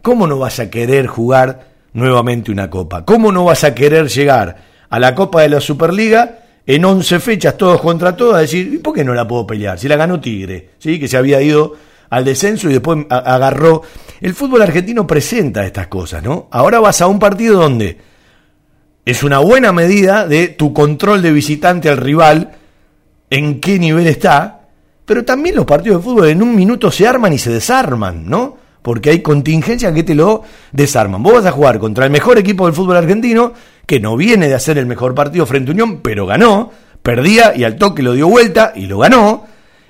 [0.00, 3.04] ¿Cómo no vas a querer jugar nuevamente una copa?
[3.04, 7.56] ¿Cómo no vas a querer llegar a la Copa de la Superliga en 11 fechas
[7.56, 9.76] todos contra todos a decir, ¿y por qué no la puedo pelear?
[9.76, 11.00] Si la ganó Tigre, ¿sí?
[11.00, 11.74] que se había ido
[12.10, 13.82] al descenso y después agarró.
[14.20, 16.48] El fútbol argentino presenta estas cosas, ¿no?
[16.50, 17.98] Ahora vas a un partido donde
[19.04, 22.52] es una buena medida de tu control de visitante al rival,
[23.30, 24.60] en qué nivel está,
[25.04, 28.58] pero también los partidos de fútbol en un minuto se arman y se desarman, ¿no?
[28.82, 30.42] Porque hay contingencias que te lo
[30.72, 31.22] desarman.
[31.22, 33.52] Vos vas a jugar contra el mejor equipo del fútbol argentino,
[33.86, 36.70] que no viene de hacer el mejor partido frente a Unión, pero ganó,
[37.02, 39.46] perdía y al toque lo dio vuelta y lo ganó,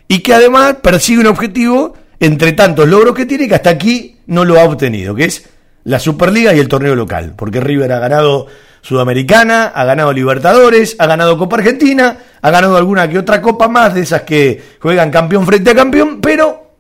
[0.07, 4.45] y que además persigue un objetivo entre tantos logros que tiene que hasta aquí no
[4.45, 5.49] lo ha obtenido, que es
[5.85, 8.47] la Superliga y el torneo local, porque River ha ganado
[8.83, 13.95] Sudamericana, ha ganado Libertadores, ha ganado Copa Argentina, ha ganado alguna que otra copa más
[13.95, 16.71] de esas que juegan campeón frente a campeón, pero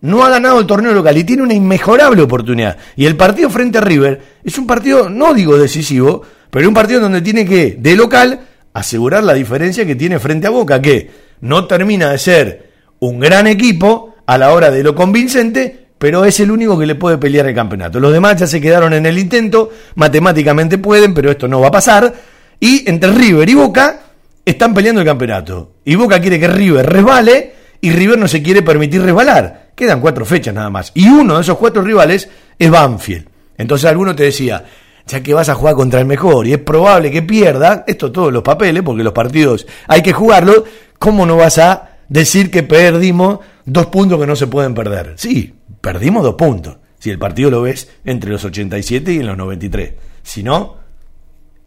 [0.00, 2.76] no ha ganado el torneo local y tiene una inmejorable oportunidad.
[2.96, 7.00] Y el partido frente a River es un partido, no digo decisivo, pero un partido
[7.00, 8.40] donde tiene que, de local,
[8.72, 12.70] asegurar la diferencia que tiene frente a Boca, que no termina de ser
[13.00, 16.96] un gran equipo a la hora de lo convincente, pero es el único que le
[16.96, 17.98] puede pelear el campeonato.
[17.98, 21.70] Los demás ya se quedaron en el intento, matemáticamente pueden, pero esto no va a
[21.70, 22.12] pasar.
[22.60, 24.00] Y entre River y Boca
[24.44, 25.76] están peleando el campeonato.
[25.82, 29.70] Y Boca quiere que River resbale y River no se quiere permitir resbalar.
[29.74, 30.92] Quedan cuatro fechas nada más.
[30.94, 33.26] Y uno de esos cuatro rivales es Banfield.
[33.56, 34.62] Entonces alguno te decía,
[35.06, 38.30] ya que vas a jugar contra el mejor y es probable que pierda, esto todos
[38.30, 40.64] los papeles, porque los partidos hay que jugarlos,
[40.98, 43.38] ¿cómo no vas a decir que perdimos
[43.68, 45.12] dos puntos que no se pueden perder?
[45.16, 46.78] Sí, perdimos dos puntos.
[46.98, 49.94] Si el partido lo ves entre los 87 y en los 93.
[50.22, 50.76] Si no,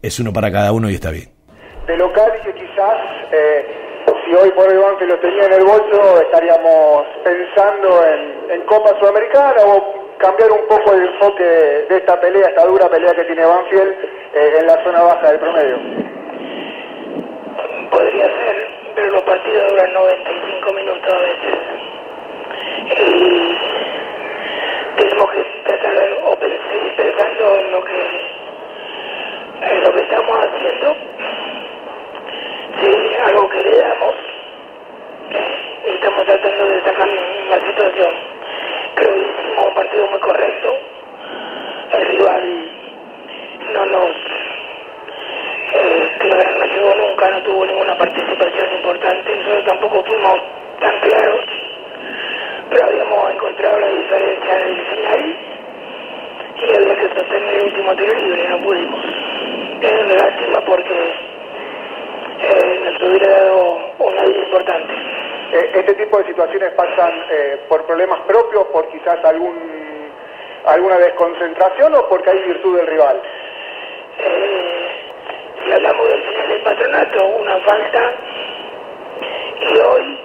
[0.02, 1.30] es uno para cada uno y está bien.
[1.86, 2.96] De local que quizás,
[3.32, 3.66] eh,
[4.24, 8.90] si hoy por hoy que lo tenía en el bolso, estaríamos pensando en, en, Copa
[9.00, 13.44] Sudamericana o cambiar un poco el enfoque de esta pelea, esta dura pelea que tiene
[13.44, 13.94] Banfield
[14.34, 15.76] eh, en la zona baja del promedio.
[17.90, 21.58] Podría ser, pero los partidos duran 95 minutos a veces.
[22.98, 23.58] Y
[24.96, 28.32] tenemos que tratar o seguir pensando en lo que
[29.62, 30.96] en lo que estamos haciendo.
[32.80, 34.14] Si algo que le damos
[35.86, 38.12] y estamos tratando de sacar la situación.
[38.94, 40.76] Creo que hicimos un partido muy correcto.
[41.92, 42.70] El rival
[43.72, 44.10] no nos
[45.74, 46.28] eh, que
[46.96, 47.91] nunca no tuvo ninguna
[49.92, 50.38] tampoco fuimos
[50.80, 51.44] tan claros
[52.70, 55.36] pero habíamos encontrado la diferencia en el final
[56.56, 59.04] y había que sostener el último tiro libre, no pudimos.
[59.80, 61.14] Es una lástima porque
[62.40, 64.92] eh, nos hubiera dado una vida importante.
[65.52, 70.12] Eh, ¿Este tipo de situaciones pasan eh, por problemas propios, por quizás algún
[70.64, 73.20] alguna desconcentración o porque hay virtud del rival?
[75.64, 78.12] si hablamos del final del patronato, una falta
[79.70, 80.18] y hoy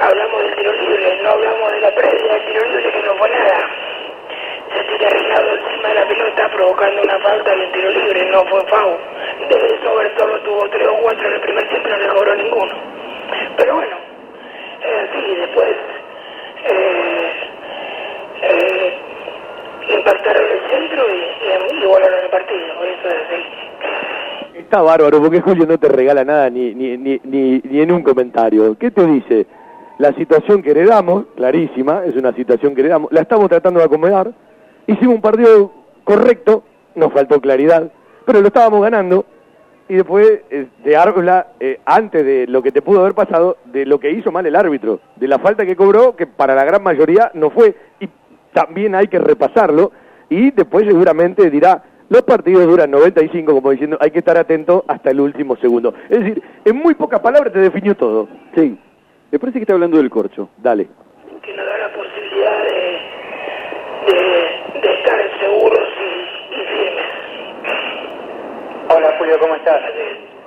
[0.00, 3.30] hablamos del tiro libre, no hablamos de la previa del tiro libre que no fue
[3.30, 3.70] nada.
[4.74, 8.96] Se tira Reinaldo encima de la pelota provocando una falta tiro libre, no fue FAU.
[9.48, 12.74] De eso solo tuvo tres o cuatro en el primer tiempo no le cobró ninguno.
[13.56, 13.96] Pero bueno,
[14.80, 15.68] es así, después
[16.64, 17.32] eh,
[18.42, 18.94] eh,
[19.96, 24.58] impactaron el centro y, y, volaron el partido, eso es así.
[24.58, 28.02] Está bárbaro, porque Julio no te regala nada ni, ni, ni, ni, ni en un
[28.02, 28.76] comentario.
[28.78, 29.46] ¿Qué te dice?
[30.02, 34.32] la situación que heredamos, clarísima, es una situación que heredamos, la estamos tratando de acomodar,
[34.86, 35.70] hicimos un partido
[36.02, 36.64] correcto,
[36.94, 37.90] nos faltó claridad,
[38.24, 39.24] pero lo estábamos ganando,
[39.88, 43.84] y después eh, de habla, eh, antes de lo que te pudo haber pasado, de
[43.84, 46.82] lo que hizo mal el árbitro, de la falta que cobró, que para la gran
[46.82, 48.08] mayoría no fue, y
[48.52, 49.92] también hay que repasarlo,
[50.28, 55.10] y después seguramente dirá, los partidos duran 95, como diciendo, hay que estar atento hasta
[55.10, 55.94] el último segundo.
[56.10, 58.28] Es decir, en muy pocas palabras te definió todo.
[58.54, 58.78] Sí.
[59.30, 60.50] Me parece que está hablando del corcho.
[60.58, 60.88] Dale.
[61.42, 63.00] Que nos da la posibilidad de,
[64.82, 66.21] de, estar seguros y.
[68.88, 69.80] Hola Julio, ¿cómo estás?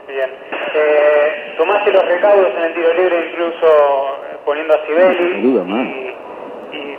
[0.07, 0.29] Bien.
[0.75, 5.17] Eh, tomaste los recaudos en el tiro libre, incluso poniendo a Sibeli.
[5.33, 5.87] Sin duda, man.
[6.71, 6.97] Y, y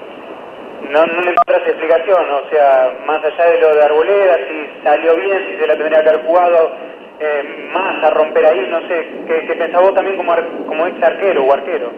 [0.91, 5.17] no, no me encontrás explicación, o sea, más allá de lo de Arboleda, si salió
[5.17, 6.73] bien, si se la tendría que haber jugado
[7.21, 10.87] eh, más a romper ahí, no sé, ¿qué, qué pensás vos también como, ar- como
[10.87, 11.91] ex arquero o arquero?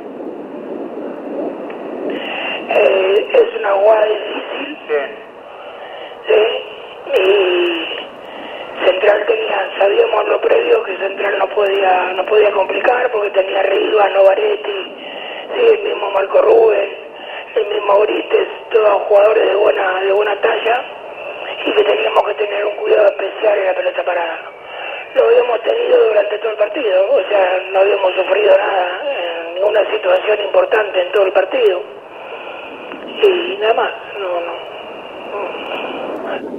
[2.70, 4.94] Eh, es una jugada difícil, Sí.
[6.26, 6.42] ¿sí?
[7.20, 8.07] Y
[8.84, 13.62] Central tenía, sabíamos en lo previo que Central no podía, no podía complicar porque tenía
[13.62, 14.94] Rivas, Novaretti,
[15.56, 16.90] el mismo Marco Rubén,
[17.54, 20.84] el mismo Brites, todos jugadores de buena, de buena talla
[21.64, 24.38] y que teníamos que tener un cuidado especial en la pelota parada.
[25.14, 29.90] Lo habíamos tenido durante todo el partido, o sea, no habíamos sufrido nada, eh, ninguna
[29.90, 31.82] situación importante en todo el partido.
[33.22, 34.68] Y nada más, no, no.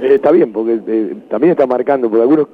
[0.02, 2.46] Eh, está bien, porque eh, también está marcando, porque algunos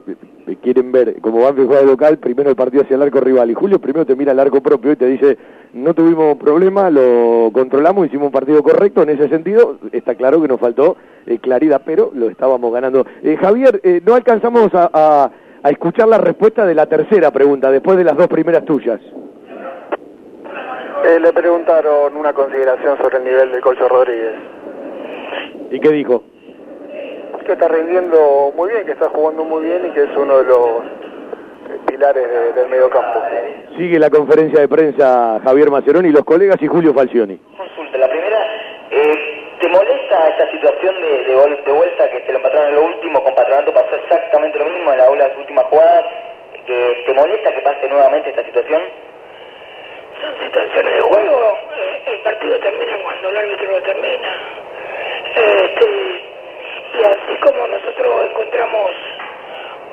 [0.46, 3.50] eh, quieren ver como Banfield juega de local, primero el partido hacia el arco rival,
[3.50, 5.38] y Julio primero te mira el arco propio y te dice,
[5.72, 10.48] no tuvimos problema, lo controlamos, hicimos un partido correcto, en ese sentido está claro que
[10.48, 13.06] nos faltó eh, claridad, pero lo estábamos ganando.
[13.22, 15.30] Eh, Javier, eh, no alcanzamos a, a-
[15.62, 19.00] a escuchar la respuesta de la tercera pregunta, después de las dos primeras tuyas.
[21.04, 24.34] Eh, le preguntaron una consideración sobre el nivel del Colcho Rodríguez.
[25.70, 26.22] ¿Y qué dijo?
[27.46, 30.44] Que está rindiendo muy bien, que está jugando muy bien y que es uno de
[30.44, 33.22] los eh, pilares de- del mediocampo.
[33.76, 37.38] Sigue la conferencia de prensa Javier Maceroni y los colegas y Julio Falcioni.
[37.56, 38.38] Consulta, la primera,
[38.90, 42.74] eh, ¿te molesta esta situación de, de gol de vuelta que se lo empataron en
[42.74, 46.04] lo último, con Patronato pasó exactamente lo mismo en la ola de las últimas jugadas?
[46.66, 48.82] ¿Que, ¿Te molesta que pase nuevamente esta situación?
[50.20, 54.28] Son situaciones de juego, eh, el partido termina cuando el árbitro lo termina.
[55.36, 56.35] Este,
[56.98, 58.90] y así como nosotros encontramos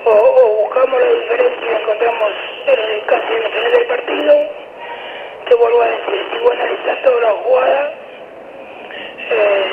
[0.05, 2.31] o, buscamos la diferencia encontramos
[2.67, 4.33] eh, casi en el final del partido,
[5.47, 7.93] te vuelvo a decir, si vos analizás toda la jugada,
[9.31, 9.65] eh,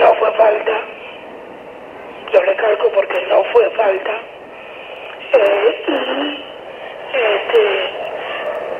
[0.00, 0.80] no fue falta,
[2.32, 4.12] lo recalco porque no fue falta,
[5.32, 6.44] eh, y
[7.14, 7.90] este,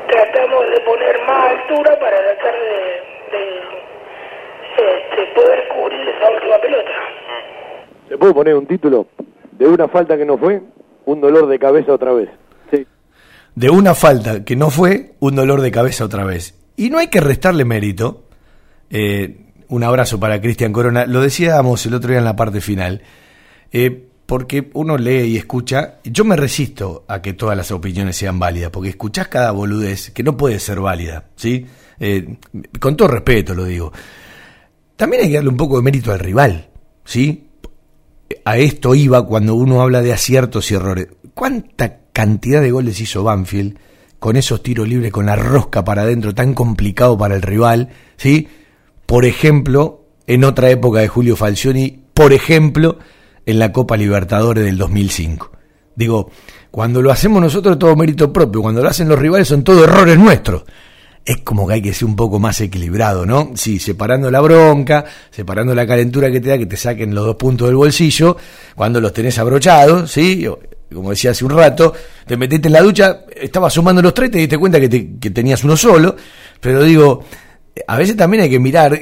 [0.07, 3.03] tratamos de poner más altura para tratar de,
[4.79, 6.91] este, poder cubrir esa última pelota.
[8.07, 9.07] ¿Se puede poner un título?
[9.51, 10.61] De una falta que no fue,
[11.05, 12.29] un dolor de cabeza otra vez.
[12.71, 12.85] Sí.
[13.55, 16.55] de una falta que no fue, un dolor de cabeza otra vez.
[16.75, 18.23] Y no hay que restarle mérito.
[18.89, 19.35] Eh,
[19.67, 21.05] un abrazo para Cristian Corona.
[21.05, 23.01] Lo decíamos el otro día en la parte final.
[23.71, 25.95] Eh, porque uno lee y escucha.
[26.03, 30.21] Yo me resisto a que todas las opiniones sean válidas, porque escuchás cada boludez que
[30.21, 31.25] no puede ser válida.
[31.35, 31.65] ¿sí?
[31.99, 32.37] Eh,
[32.79, 33.91] con todo respeto lo digo.
[34.99, 36.67] También hay que darle un poco de mérito al rival.
[37.05, 37.45] ¿sí?
[38.43, 41.07] a esto iba cuando uno habla de aciertos y errores.
[41.33, 43.79] ¿Cuánta cantidad de goles hizo Banfield
[44.19, 47.87] con esos tiros libres, con la rosca para adentro, tan complicado para el rival?
[48.17, 48.49] ¿sí?
[49.05, 52.99] Por ejemplo, en otra época de Julio Falcioni, por ejemplo,
[53.45, 55.51] en la Copa Libertadores del 2005.
[55.95, 56.29] Digo,
[56.71, 60.19] cuando lo hacemos nosotros todo mérito propio, cuando lo hacen los rivales son todos errores
[60.19, 60.65] nuestros
[61.31, 63.51] es como que hay que ser un poco más equilibrado, ¿no?
[63.55, 67.35] Sí, separando la bronca, separando la calentura que te da que te saquen los dos
[67.35, 68.35] puntos del bolsillo,
[68.75, 70.47] cuando los tenés abrochados, ¿sí?
[70.91, 71.93] Como decía hace un rato,
[72.25, 75.29] te metiste en la ducha, estabas sumando los tres, te diste cuenta que, te- que
[75.29, 76.15] tenías uno solo,
[76.59, 77.23] pero digo,
[77.87, 78.99] a veces también hay que mirar eh,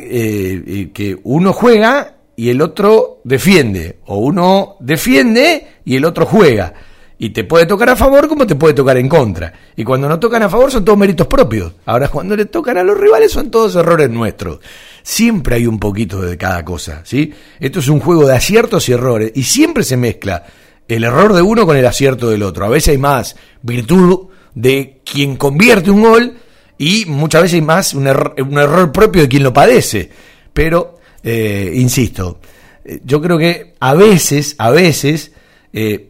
[0.67, 6.73] eh, que uno juega y el otro defiende, o uno defiende y el otro juega.
[7.19, 9.51] Y te puede tocar a favor como te puede tocar en contra.
[9.75, 11.73] Y cuando no tocan a favor son todos méritos propios.
[11.85, 14.59] Ahora cuando le tocan a los rivales son todos errores nuestros.
[15.01, 17.33] Siempre hay un poquito de cada cosa, ¿sí?
[17.59, 20.43] Esto es un juego de aciertos y errores y siempre se mezcla
[20.87, 22.65] el error de uno con el acierto del otro.
[22.65, 26.37] A veces hay más virtud de quien convierte un gol
[26.77, 30.09] y muchas veces hay más un, error, un error propio de quien lo padece.
[30.53, 32.39] Pero, eh, insisto,
[32.85, 35.31] eh, yo creo que a veces, a veces,
[35.73, 36.09] eh,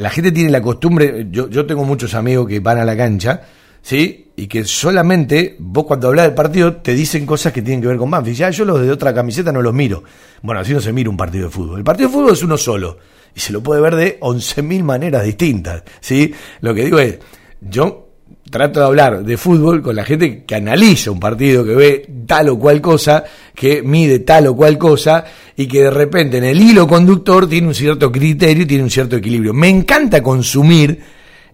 [0.00, 3.42] la gente tiene la costumbre, yo, yo tengo muchos amigos que van a la cancha,
[3.82, 4.32] ¿sí?
[4.34, 7.98] Y que solamente vos cuando hablas del partido te dicen cosas que tienen que ver
[7.98, 8.36] con Banfield.
[8.36, 10.02] Ya yo los de otra camiseta no los miro.
[10.40, 11.78] Bueno, así no se mira un partido de fútbol.
[11.78, 12.96] El partido de fútbol es uno solo.
[13.34, 16.34] Y se lo puede ver de 11.000 maneras distintas, ¿sí?
[16.62, 17.18] Lo que digo es,
[17.60, 18.09] yo
[18.50, 22.48] trato de hablar de fútbol con la gente que analiza un partido, que ve tal
[22.50, 23.24] o cual cosa,
[23.54, 25.24] que mide tal o cual cosa,
[25.56, 29.16] y que de repente en el hilo conductor tiene un cierto criterio tiene un cierto
[29.16, 29.54] equilibrio.
[29.54, 30.98] Me encanta consumir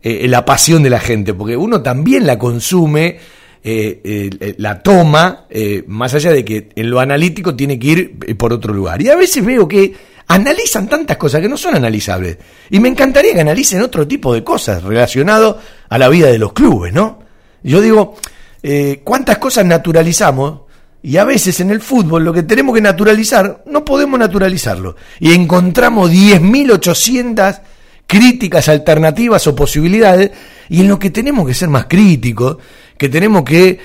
[0.02, 3.18] eh, la pasión de la gente, porque uno también la consume,
[3.62, 5.46] eh, eh, la toma,
[5.86, 9.02] más allá de que en lo analítico tiene que ir por otro lugar.
[9.02, 9.94] Y a veces veo que
[10.28, 12.38] analizan tantas cosas que no son analizables.
[12.70, 16.52] Y me encantaría que analicen otro tipo de cosas relacionado a la vida de los
[16.52, 17.20] clubes, ¿no?
[17.62, 18.16] Yo digo,
[18.62, 20.60] eh, ¿cuántas cosas naturalizamos?
[21.02, 24.96] Y a veces en el fútbol lo que tenemos que naturalizar, no podemos naturalizarlo.
[25.20, 27.60] Y encontramos 10.800
[28.06, 30.30] críticas alternativas o posibilidades,
[30.68, 32.58] y en lo que tenemos que ser más críticos,
[32.96, 33.78] que tenemos que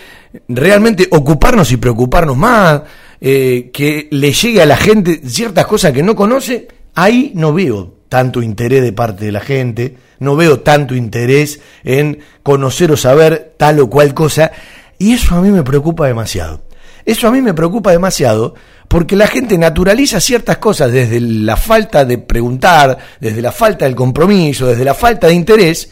[0.47, 2.81] realmente ocuparnos y preocuparnos más,
[3.24, 7.93] eh, que le llegue a la gente ciertas cosas que no conoce, ahí no veo
[8.09, 13.53] tanto interés de parte de la gente, no veo tanto interés en conocer o saber
[13.57, 14.51] tal o cual cosa,
[14.97, 16.63] y eso a mí me preocupa demasiado.
[17.05, 18.55] Eso a mí me preocupa demasiado
[18.88, 23.95] porque la gente naturaliza ciertas cosas desde la falta de preguntar, desde la falta del
[23.95, 25.91] compromiso, desde la falta de interés,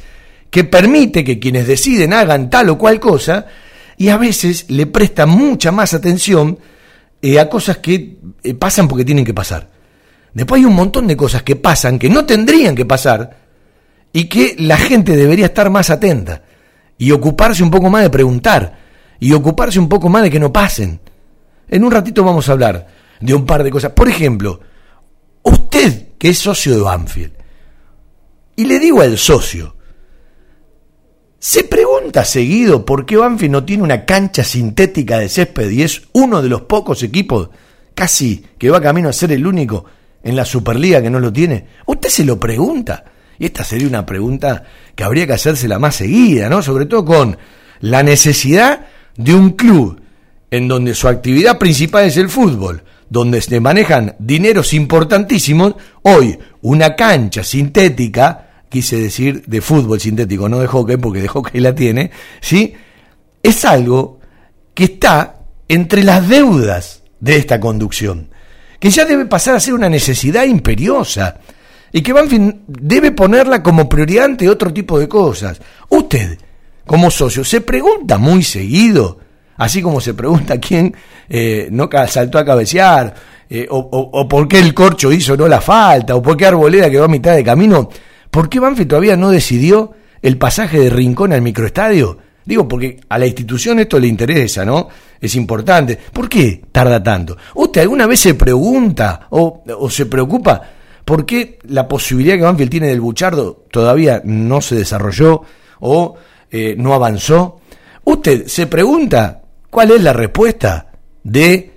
[0.49, 3.45] que permite que quienes deciden hagan tal o cual cosa,
[3.97, 6.57] y a veces le prestan mucha más atención
[7.21, 9.69] eh, a cosas que eh, pasan porque tienen que pasar.
[10.33, 13.37] Después hay un montón de cosas que pasan que no tendrían que pasar
[14.13, 16.43] y que la gente debería estar más atenta
[16.97, 18.77] y ocuparse un poco más de preguntar
[19.19, 20.99] y ocuparse un poco más de que no pasen.
[21.67, 22.87] En un ratito vamos a hablar
[23.19, 23.91] de un par de cosas.
[23.91, 24.59] Por ejemplo,
[25.43, 27.33] usted que es socio de Banfield,
[28.55, 29.75] y le digo al socio,
[31.39, 36.01] ¿Se pregunta seguido por qué Banfield no tiene una cancha sintética de césped y es
[36.11, 37.49] uno de los pocos equipos,
[37.95, 39.85] casi que va camino a ser el único
[40.21, 41.65] en la Superliga que no lo tiene?
[41.85, 43.05] ¿Usted se lo pregunta?
[43.37, 46.61] Y esta sería una pregunta que habría que hacérsela más seguida, ¿no?
[46.61, 47.37] Sobre todo con
[47.79, 50.01] la necesidad de un club
[50.51, 56.97] en donde su actividad principal es el fútbol, donde se manejan dineros importantísimos, hoy una
[56.97, 62.11] cancha sintética quise decir de fútbol sintético, no de hockey, porque de hockey la tiene,
[62.39, 62.73] ¿sí?
[63.41, 64.19] Es algo
[64.73, 68.29] que está entre las deudas de esta conducción,
[68.79, 71.39] que ya debe pasar a ser una necesidad imperiosa
[71.91, 75.59] y que Banfield debe ponerla como prioridad ante otro tipo de cosas.
[75.89, 76.37] Usted,
[76.85, 79.19] como socio, se pregunta muy seguido,
[79.57, 80.95] así como se pregunta quién
[81.27, 83.13] eh, no saltó a cabecear,
[83.49, 86.89] eh, o, o, por qué el corcho hizo no la falta, o por qué Arboleda
[86.89, 87.89] quedó a mitad de camino
[88.31, 92.17] ¿Por qué Banfield todavía no decidió el pasaje de Rincón al microestadio?
[92.45, 94.87] Digo, porque a la institución esto le interesa, ¿no?
[95.21, 95.97] Es importante.
[96.11, 97.37] ¿Por qué tarda tanto?
[97.55, 100.61] ¿Usted alguna vez se pregunta o, se preocupa
[101.05, 105.43] por qué la posibilidad que Banfield tiene del Buchardo todavía no se desarrolló
[105.81, 106.15] o
[106.49, 107.61] eh, no avanzó?
[108.03, 110.91] ¿Usted se pregunta cuál es la respuesta
[111.23, 111.71] de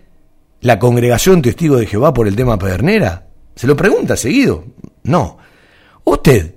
[0.62, 3.26] la congregación testigo de Jehová por el tema Pedernera?
[3.54, 4.64] ¿Se lo pregunta seguido?
[5.02, 5.36] No.
[6.04, 6.54] Usted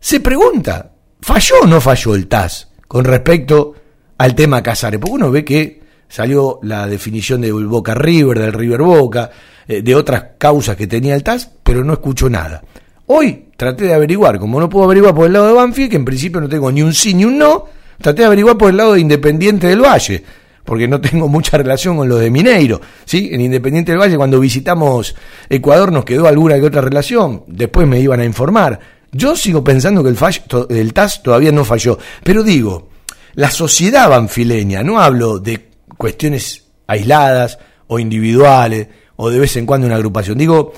[0.00, 0.90] se pregunta,
[1.20, 3.74] ¿falló o no falló el TAS con respecto
[4.18, 5.00] al tema Casares?
[5.00, 9.30] Porque uno ve que salió la definición de Boca River, del River Boca,
[9.66, 12.62] eh, de otras causas que tenía el TAS, pero no escucho nada.
[13.06, 16.04] Hoy traté de averiguar, como no puedo averiguar por el lado de Banfield, que en
[16.04, 17.66] principio no tengo ni un sí ni un no,
[18.00, 20.22] traté de averiguar por el lado de Independiente del Valle,
[20.64, 22.80] porque no tengo mucha relación con lo de Mineiro.
[23.04, 23.30] ¿sí?
[23.32, 25.14] En Independiente del Valle, cuando visitamos
[25.48, 27.44] Ecuador, nos quedó alguna que otra relación.
[27.46, 28.80] Después me iban a informar.
[29.12, 30.18] Yo sigo pensando que el,
[30.70, 31.98] el TAS todavía no falló.
[32.22, 32.88] Pero digo,
[33.34, 39.86] la sociedad banfileña, no hablo de cuestiones aisladas o individuales o de vez en cuando
[39.86, 40.38] una agrupación.
[40.38, 40.72] Digo,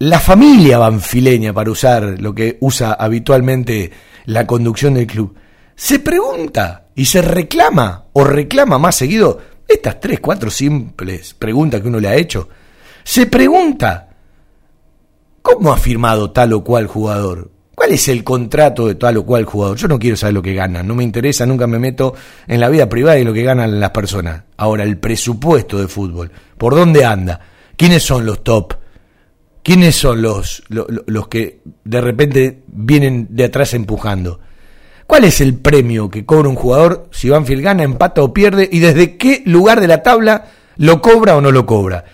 [0.00, 3.90] la familia banfileña, para usar lo que usa habitualmente
[4.26, 5.34] la conducción del club,
[5.74, 9.38] se pregunta y se reclama o reclama más seguido
[9.68, 12.48] estas tres, cuatro simples preguntas que uno le ha hecho.
[13.04, 14.08] Se pregunta,
[15.40, 17.52] ¿cómo ha firmado tal o cual jugador?
[17.72, 19.76] ¿Cuál es el contrato de tal o cual jugador?
[19.76, 22.14] Yo no quiero saber lo que ganan, no me interesa, nunca me meto
[22.48, 24.42] en la vida privada y lo que ganan las personas.
[24.56, 27.38] Ahora, el presupuesto de fútbol, ¿por dónde anda?
[27.76, 28.74] ¿Quiénes son los top?
[29.62, 34.40] ¿Quiénes son los, los, los que de repente vienen de atrás empujando?
[35.08, 38.68] ¿Cuál es el premio que cobra un jugador si Banfield gana, empata o pierde?
[38.70, 42.04] ¿Y desde qué lugar de la tabla lo cobra o no lo cobra?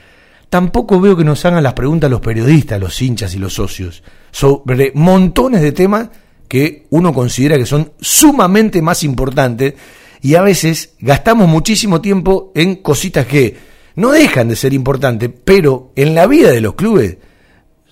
[0.49, 4.93] Tampoco veo que nos hagan las preguntas los periodistas, los hinchas y los socios sobre
[4.95, 6.09] montones de temas
[6.47, 9.75] que uno considera que son sumamente más importantes
[10.23, 13.57] y a veces gastamos muchísimo tiempo en cositas que
[13.97, 17.19] no dejan de ser importantes, pero en la vida de los clubes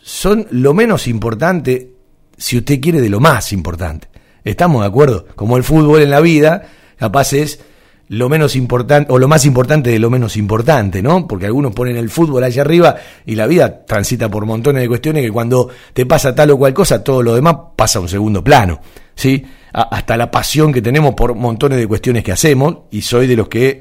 [0.01, 1.91] son lo menos importante,
[2.39, 4.12] si usted quiere, de lo más importante.
[4.45, 5.27] Estamos de acuerdo.
[5.35, 6.63] Como el fútbol en la vida,
[6.99, 7.61] capaz es
[8.09, 11.27] lo menos importante o lo más importante de lo menos importante, ¿no?
[11.27, 15.23] Porque algunos ponen el fútbol allá arriba y la vida transita por montones de cuestiones
[15.23, 18.45] que cuando te pasa tal o cual cosa, todo lo demás pasa a un segundo
[18.45, 18.81] plano,
[19.15, 19.45] ¿sí?
[19.73, 23.49] hasta la pasión que tenemos por montones de cuestiones que hacemos y soy de los
[23.49, 23.81] que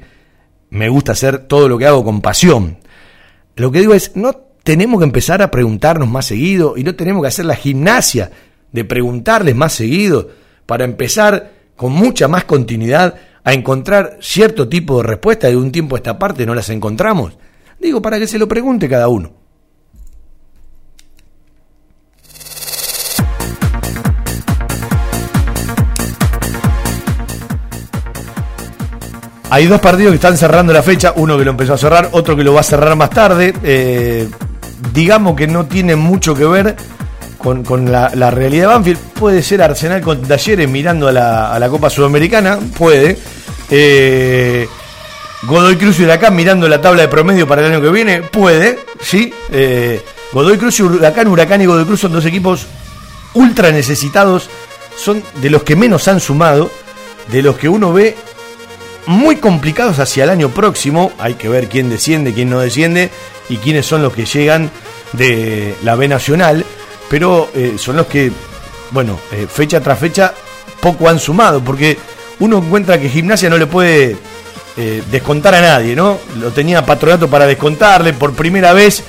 [0.70, 2.78] me gusta hacer todo lo que hago con pasión.
[3.56, 4.32] Lo que digo es, no
[4.62, 8.30] tenemos que empezar a preguntarnos más seguido y no tenemos que hacer la gimnasia
[8.72, 10.30] de preguntarles más seguido
[10.72, 13.14] para empezar con mucha más continuidad
[13.44, 17.36] a encontrar cierto tipo de respuesta de un tiempo a esta parte no las encontramos.
[17.78, 19.32] Digo, para que se lo pregunte cada uno.
[29.50, 32.34] Hay dos partidos que están cerrando la fecha, uno que lo empezó a cerrar, otro
[32.34, 33.52] que lo va a cerrar más tarde.
[33.62, 34.26] Eh,
[34.94, 36.76] digamos que no tiene mucho que ver
[37.42, 38.98] con, la, realidad de Banfield.
[39.14, 43.18] Puede ser Arsenal con Talleres mirando a la, Copa Sudamericana, puede.
[43.70, 44.68] Eh,
[45.42, 48.78] Godoy Cruz y Huracán mirando la tabla de promedio para el año que viene, puede,
[49.00, 49.34] sí.
[49.50, 50.00] Eh,
[50.32, 52.66] Godoy Cruz y Huracán, Huracán y Godoy Cruz son dos equipos
[53.34, 54.48] ultra necesitados,
[54.96, 56.70] son de los que menos han sumado,
[57.30, 58.14] de los que uno ve
[59.06, 61.12] muy complicados hacia el año próximo.
[61.18, 63.10] Hay que ver quién desciende, quién no desciende
[63.48, 64.70] y quiénes son los que llegan
[65.12, 66.64] de la B Nacional.
[67.12, 68.32] Pero eh, son los que,
[68.90, 70.32] bueno, eh, fecha tras fecha
[70.80, 71.62] poco han sumado.
[71.62, 71.98] Porque
[72.40, 74.16] uno encuentra que Gimnasia no le puede
[74.78, 76.16] eh, descontar a nadie, ¿no?
[76.40, 78.14] Lo tenía Patronato para descontarle.
[78.14, 79.02] Por primera vez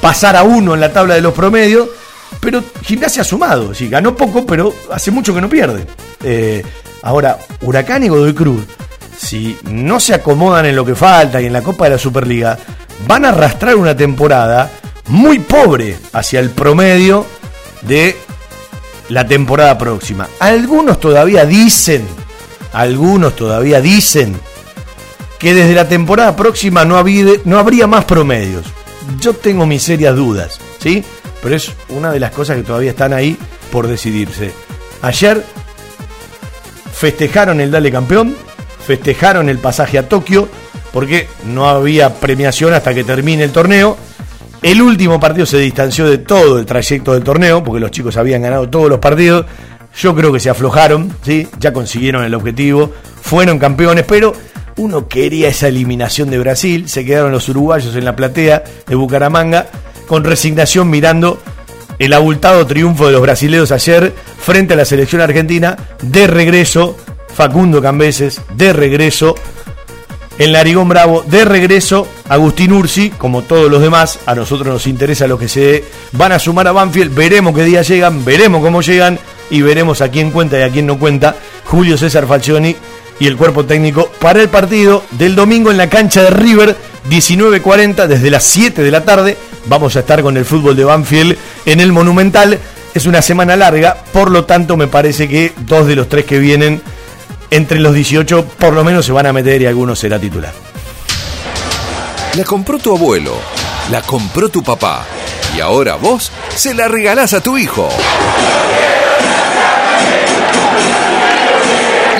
[0.00, 1.90] pasar a uno en la tabla de los promedios.
[2.40, 3.72] Pero Gimnasia ha sumado.
[3.72, 5.86] Sí, ganó poco, pero hace mucho que no pierde.
[7.02, 8.64] ahora, Huracán y Godoy Cruz
[9.16, 12.58] si no se acomodan en lo que falta y en la Copa de la Superliga,
[13.06, 14.68] van a arrastrar una temporada
[15.06, 17.24] muy pobre hacia el promedio
[17.86, 18.16] de
[19.08, 20.28] la temporada próxima.
[20.40, 22.06] Algunos todavía dicen,
[22.72, 24.38] algunos todavía dicen
[25.38, 27.02] que desde la temporada próxima no,
[27.44, 28.64] no habría más promedios.
[29.20, 31.04] Yo tengo mis serias dudas, ¿sí?
[31.42, 33.36] Pero es una de las cosas que todavía están ahí
[33.70, 34.52] por decidirse.
[35.02, 35.44] Ayer
[36.94, 38.34] festejaron el Dale Campeón,
[38.86, 40.48] festejaron el pasaje a Tokio
[40.92, 43.98] porque no había premiación hasta que termine el torneo.
[44.64, 48.40] El último partido se distanció de todo el trayecto del torneo porque los chicos habían
[48.40, 49.44] ganado todos los partidos.
[49.94, 51.46] Yo creo que se aflojaron, ¿sí?
[51.60, 52.90] ya consiguieron el objetivo,
[53.20, 54.32] fueron campeones, pero
[54.76, 56.88] uno quería esa eliminación de Brasil.
[56.88, 59.66] Se quedaron los uruguayos en la platea de Bucaramanga
[60.06, 61.38] con resignación mirando
[61.98, 66.96] el abultado triunfo de los brasileños ayer frente a la selección argentina de regreso
[67.34, 69.34] Facundo Cambeses, de regreso.
[70.36, 75.28] En Larigón Bravo, de regreso, Agustín Ursi, como todos los demás, a nosotros nos interesa
[75.28, 79.20] lo que se van a sumar a Banfield, veremos qué día llegan, veremos cómo llegan
[79.48, 82.74] y veremos a quién cuenta y a quién no cuenta Julio César Falcioni
[83.20, 86.76] y el cuerpo técnico para el partido del domingo en la cancha de River,
[87.08, 89.36] 19.40 desde las 7 de la tarde.
[89.66, 92.58] Vamos a estar con el fútbol de Banfield en el Monumental.
[92.92, 96.40] Es una semana larga, por lo tanto me parece que dos de los tres que
[96.40, 96.82] vienen
[97.54, 100.52] entre los 18 por lo menos se van a meter y algunos será titular.
[102.36, 103.36] La compró tu abuelo,
[103.90, 105.06] la compró tu papá
[105.56, 107.88] y ahora vos se la regalás a tu hijo.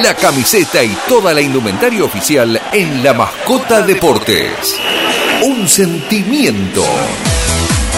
[0.03, 4.77] La camiseta y toda la indumentaria oficial en La Mascota Deportes.
[5.43, 6.85] Un sentimiento.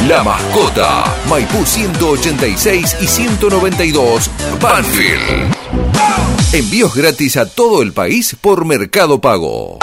[0.08, 4.30] La Mascota, Maipú 186 y 192,
[4.60, 6.35] Banfield.
[6.52, 9.80] Envíos gratis a todo el país por Mercado Pago.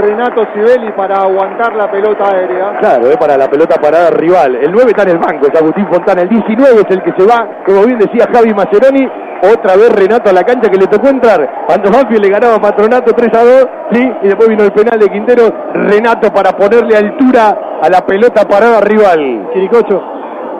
[0.00, 2.78] Renato Sibeli para aguantar la pelota aérea.
[2.80, 4.56] Claro, es para la pelota parada rival.
[4.56, 6.22] El 9 está en el banco, es Agustín Fontana.
[6.22, 9.27] El 19 es el que se va, como bien decía Javi Maceroni.
[9.42, 11.64] Otra vez Renato a la cancha que le tocó entrar.
[11.66, 14.98] Cuando Banfield le ganaba a Patronato 3 a 2, sí, y después vino el penal
[14.98, 15.52] de Quintero.
[15.74, 19.48] Renato para ponerle altura a la pelota parada rival.
[19.52, 20.02] Chiricocho,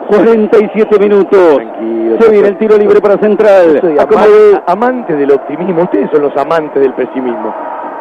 [0.07, 1.59] 47 minutos.
[2.19, 3.81] Se viene el tiro libre para Central.
[4.65, 5.83] Amante del optimismo.
[5.83, 7.53] Ustedes son los amantes del pesimismo.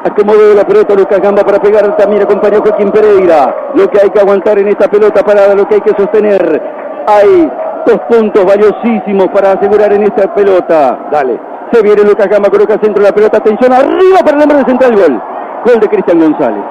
[0.04, 1.96] acomode la pelota Lucas Gamba para pegar.
[1.96, 3.54] También acompañó Joaquín Pereira.
[3.74, 6.62] Lo que hay que aguantar en esta pelota parada, lo que hay que sostener.
[7.06, 7.50] Hay
[7.88, 11.08] dos puntos valiosísimos para asegurar en esta pelota.
[11.10, 11.40] Dale.
[11.72, 13.38] Se viene Lucas Gamba, coloca centro de la pelota.
[13.38, 14.94] Atención, arriba para el hombre de Central.
[14.94, 15.22] Gol.
[15.64, 16.64] Gol de Cristian González.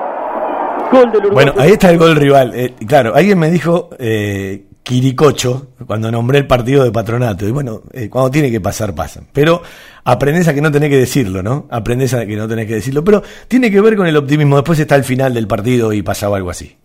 [0.92, 1.46] Gol del Uruguay.
[1.46, 2.54] Bueno, ahí está el gol rival.
[2.56, 7.48] Eh, claro, alguien me dijo eh, Quiricocho cuando nombré el partido de patronato.
[7.48, 9.26] Y bueno, eh, cuando tiene que pasar, pasan.
[9.34, 9.62] Pero
[10.04, 11.66] aprendes a que no tenés que decirlo, ¿no?
[11.70, 13.04] Aprendes a que no tenés que decirlo.
[13.04, 14.56] Pero tiene que ver con el optimismo.
[14.56, 16.78] Después está el final del partido y pasaba algo así.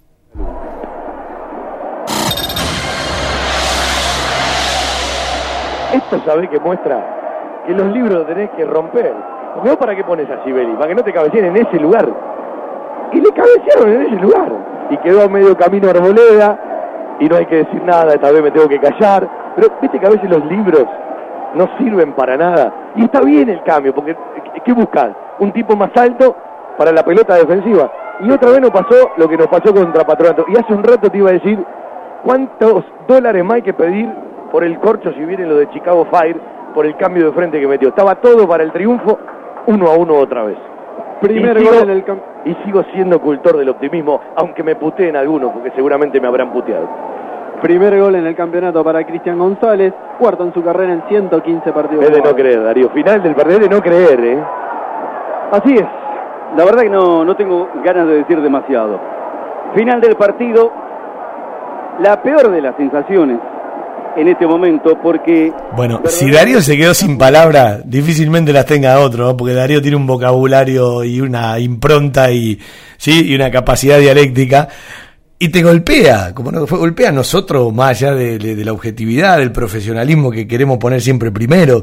[5.92, 9.12] Esto sabés que muestra que los libros los tenés que romper.
[9.54, 12.08] Porque vos para qué pones a Sibeli, para que no te cabeceen en ese lugar.
[13.12, 14.48] Y le cabecearon en ese lugar.
[14.90, 16.58] Y quedó a medio camino Arboleda.
[17.20, 19.28] Y no hay que decir nada, esta vez me tengo que callar.
[19.54, 20.86] Pero viste que a veces los libros
[21.54, 22.72] no sirven para nada.
[22.96, 24.16] Y está bien el cambio, porque
[24.64, 25.10] ¿qué buscas?
[25.38, 26.34] Un tipo más alto
[26.78, 27.90] para la pelota defensiva.
[28.20, 30.46] Y otra vez nos pasó lo que nos pasó contra Patronato.
[30.48, 31.62] Y hace un rato te iba a decir,
[32.24, 34.08] ¿cuántos dólares más hay que pedir
[34.52, 36.36] por el corcho si viene lo de Chicago Fire,
[36.74, 37.88] por el cambio de frente que metió?
[37.88, 39.18] Estaba todo para el triunfo,
[39.66, 40.58] uno a uno otra vez.
[41.22, 42.04] Primer y gol sigo, en el
[42.44, 46.86] Y sigo siendo cultor del optimismo, aunque me puteen algunos, porque seguramente me habrán puteado.
[47.62, 52.04] Primer gol en el campeonato para Cristian González, cuarto en su carrera en 115 partidos.
[52.04, 52.90] Es de no creer, Darío.
[52.90, 54.44] Final del partido es de no creer, ¿eh?
[55.52, 55.86] Así es.
[56.56, 59.00] La verdad que no, no tengo ganas de decir demasiado.
[59.74, 60.70] Final del partido,
[62.00, 63.38] la peor de las sensaciones
[64.16, 69.26] en este momento, porque Bueno, si Darío se quedó sin palabras, difícilmente las tenga otro,
[69.26, 69.36] ¿no?
[69.36, 72.58] porque Darío tiene un vocabulario y una impronta y,
[72.96, 73.22] ¿sí?
[73.26, 74.68] y una capacidad dialéctica.
[75.38, 79.38] Y te golpea, como nos golpea a nosotros, más allá de, de- de la objetividad,
[79.38, 81.82] del profesionalismo que queremos poner siempre primero.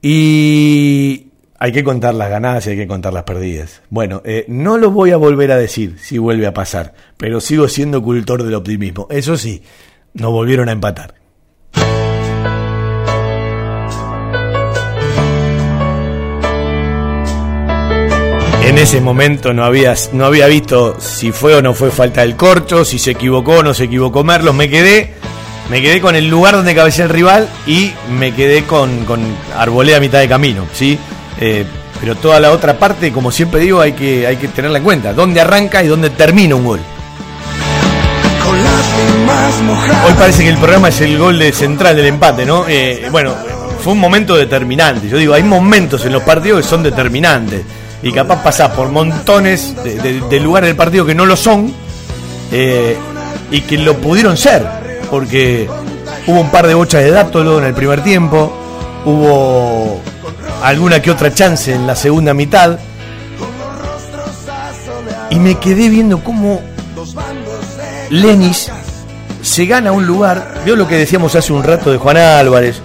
[0.00, 3.82] Y hay que contar las ganadas y hay que contar las perdidas.
[3.90, 7.66] Bueno, eh, no lo voy a volver a decir si vuelve a pasar, pero sigo
[7.68, 9.08] siendo cultor del optimismo.
[9.10, 9.62] Eso sí,
[10.12, 11.14] nos volvieron a empatar.
[18.66, 22.34] En ese momento no había, no había visto si fue o no fue falta del
[22.34, 24.54] corcho, si se equivocó o no se equivocó Merlos.
[24.54, 25.12] Me quedé,
[25.70, 29.20] me quedé con el lugar donde cabecea el rival y me quedé con, con
[29.56, 29.66] a
[30.00, 30.98] mitad de camino, ¿sí?
[31.40, 31.64] Eh,
[32.00, 35.12] pero toda la otra parte, como siempre digo, hay que, hay que tenerla en cuenta.
[35.12, 36.80] ¿Dónde arranca y dónde termina un gol?
[40.06, 42.64] Hoy parece que el programa es el gol de central del empate, ¿no?
[42.68, 43.32] Eh, bueno,
[43.82, 45.08] fue un momento determinante.
[45.08, 47.62] Yo digo, hay momentos en los partidos que son determinantes.
[48.02, 51.72] Y capaz pasás por montones de, de- de lugares del partido que no lo son
[52.52, 52.96] eh,
[53.50, 54.64] y que lo pudieron ser.
[55.10, 55.68] Porque
[56.26, 58.52] hubo un par de bochas de Dátolo en el primer tiempo,
[59.06, 60.00] hubo
[60.62, 62.78] alguna que otra chance en la segunda mitad.
[65.30, 66.60] Y me quedé viendo cómo
[68.14, 68.70] Lenis
[69.42, 70.62] se gana un lugar.
[70.64, 72.76] Veo lo que decíamos hace un rato de Juan Álvarez,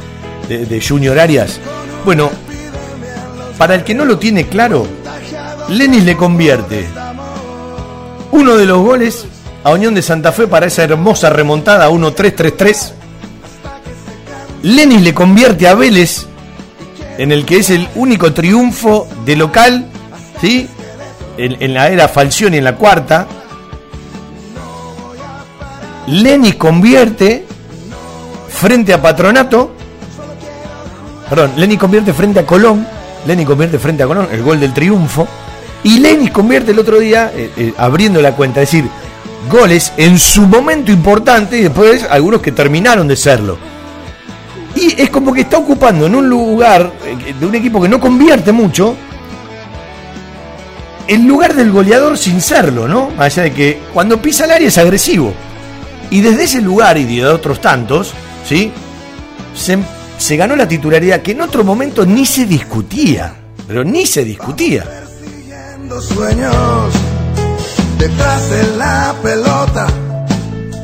[0.47, 1.59] de, de Junior Arias.
[2.03, 2.31] Bueno,
[3.57, 4.87] para el que no lo tiene claro,
[5.69, 6.87] Lenis le convierte
[8.31, 9.25] uno de los goles
[9.63, 12.91] a Unión de Santa Fe para esa hermosa remontada 1-3-3-3.
[14.63, 16.25] Lenis le convierte a Vélez
[17.17, 19.85] en el que es el único triunfo de local,
[20.41, 20.67] ¿sí?
[21.37, 23.27] En, en la era Falcioni en la cuarta.
[26.09, 27.45] Lenis convierte
[28.47, 29.75] frente a Patronato.
[31.29, 32.85] Perdón, Lenis convierte frente a Colón.
[33.27, 35.27] Lenis convierte frente a Colón el gol del triunfo.
[35.83, 38.89] Y Lenis convierte el otro día, eh, eh, abriendo la cuenta, es decir,
[39.49, 43.57] goles en su momento importante y después algunos que terminaron de serlo.
[44.75, 47.99] Y es como que está ocupando en un lugar eh, de un equipo que no
[47.99, 48.95] convierte mucho,
[51.07, 53.11] el lugar del goleador sin serlo, ¿no?
[53.11, 55.33] Más allá de que cuando pisa el área es agresivo.
[56.11, 58.13] Y desde ese lugar y de otros tantos,
[58.47, 58.71] ¿sí?
[59.55, 59.77] Se,
[60.17, 63.33] se ganó la titularidad que en otro momento ni se discutía,
[63.67, 64.85] pero ni se discutía.
[66.01, 66.93] sueños
[67.97, 69.87] detrás de la pelota.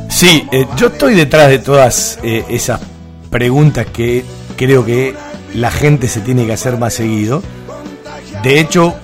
[0.09, 2.79] Sí, eh, yo estoy detrás de todas eh, esas
[3.29, 4.23] preguntas que
[4.55, 5.13] creo que
[5.53, 7.41] la gente se tiene que hacer más seguido.
[8.43, 8.95] De hecho,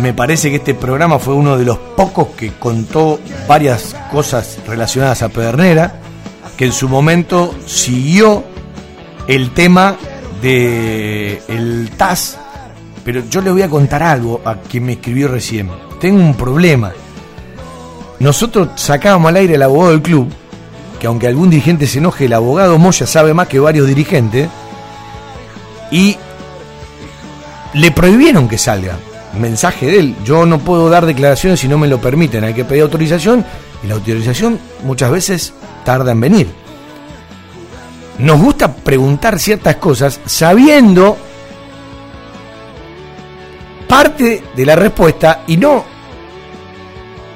[0.00, 3.18] me parece que este programa fue uno de los pocos que contó
[3.48, 6.00] varias cosas relacionadas a Pedernera,
[6.56, 8.44] que en su momento siguió
[9.26, 9.96] el tema
[10.42, 12.38] de el TAS,
[13.04, 15.70] pero yo le voy a contar algo a quien me escribió recién.
[16.00, 16.92] Tengo un problema.
[18.18, 20.28] Nosotros sacábamos al aire el abogado del club,
[21.00, 24.48] que aunque algún dirigente se enoje, el abogado Moya sabe más que varios dirigentes,
[25.90, 26.16] y
[27.74, 28.96] le prohibieron que salga.
[29.38, 32.64] Mensaje de él, yo no puedo dar declaraciones si no me lo permiten, hay que
[32.64, 33.44] pedir autorización,
[33.82, 35.52] y la autorización muchas veces
[35.84, 36.48] tarda en venir.
[38.18, 41.18] Nos gusta preguntar ciertas cosas sabiendo
[43.86, 45.84] parte de la respuesta y no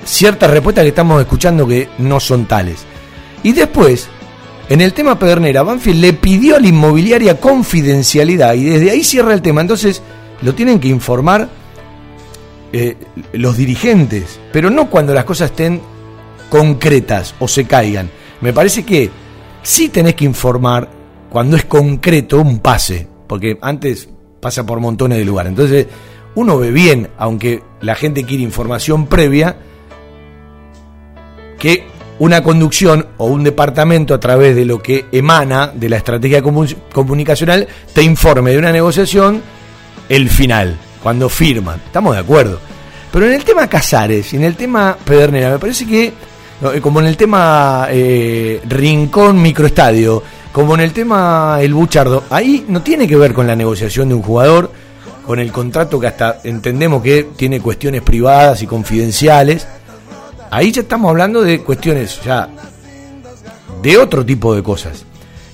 [0.05, 2.86] ciertas respuestas que estamos escuchando que no son tales.
[3.42, 4.09] Y después,
[4.68, 9.34] en el tema Pedernera, Banfield le pidió a la inmobiliaria confidencialidad y desde ahí cierra
[9.34, 9.61] el tema.
[9.61, 10.03] Entonces,
[10.42, 11.48] lo tienen que informar
[12.73, 12.97] eh,
[13.33, 15.81] los dirigentes, pero no cuando las cosas estén
[16.49, 18.11] concretas o se caigan.
[18.41, 19.11] Me parece que
[19.62, 20.89] sí tenés que informar
[21.31, 24.09] cuando es concreto un pase, porque antes
[24.41, 25.51] pasa por montones de lugares.
[25.51, 25.87] Entonces,
[26.35, 29.57] uno ve bien, aunque la gente quiere información previa,
[31.59, 31.85] que
[32.18, 37.66] una conducción o un departamento a través de lo que emana de la estrategia comunicacional
[37.95, 39.43] te informe de una negociación
[40.09, 41.80] el final, cuando firman.
[41.86, 42.59] Estamos de acuerdo.
[43.12, 47.01] Pero en el tema Casares y en el tema Pedernera, me parece que, eh, como
[47.01, 50.22] en el tema eh, Rincón Microestadio,
[50.53, 54.14] como en el tema El Buchardo, ahí no tiene que ver con la negociación de
[54.14, 54.70] un jugador,
[55.26, 59.66] con el contrato que hasta entendemos que tiene cuestiones privadas y confidenciales
[60.51, 62.48] Ahí ya estamos hablando de cuestiones ya
[63.80, 65.05] de otro tipo de cosas.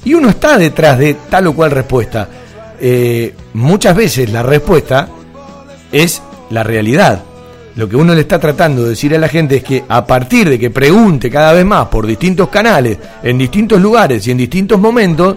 [0.04, 2.28] Y uno está detrás de tal o cual respuesta.
[2.80, 5.08] Eh, muchas veces la respuesta
[5.92, 7.22] es la realidad.
[7.76, 10.48] Lo que uno le está tratando de decir a la gente es que a partir
[10.48, 14.80] de que pregunte cada vez más por distintos canales, en distintos lugares y en distintos
[14.80, 15.36] momentos,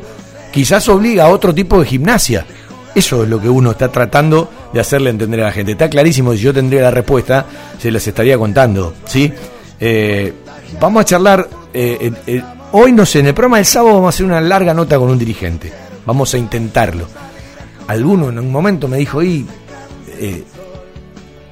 [0.52, 2.46] quizás obliga a otro tipo de gimnasia.
[2.96, 5.74] Eso es lo que uno está tratando de hacerle entender a la gente.
[5.74, 7.46] Está clarísimo, si yo tendría la respuesta,
[7.78, 9.32] se las estaría contando, ¿sí?
[9.80, 10.34] Eh,
[10.80, 12.42] vamos a charlar, eh, eh,
[12.72, 15.10] hoy no sé, en el programa del sábado vamos a hacer una larga nota con
[15.10, 15.72] un dirigente.
[16.06, 17.06] Vamos a intentarlo.
[17.88, 19.46] Alguno en un momento me dijo, y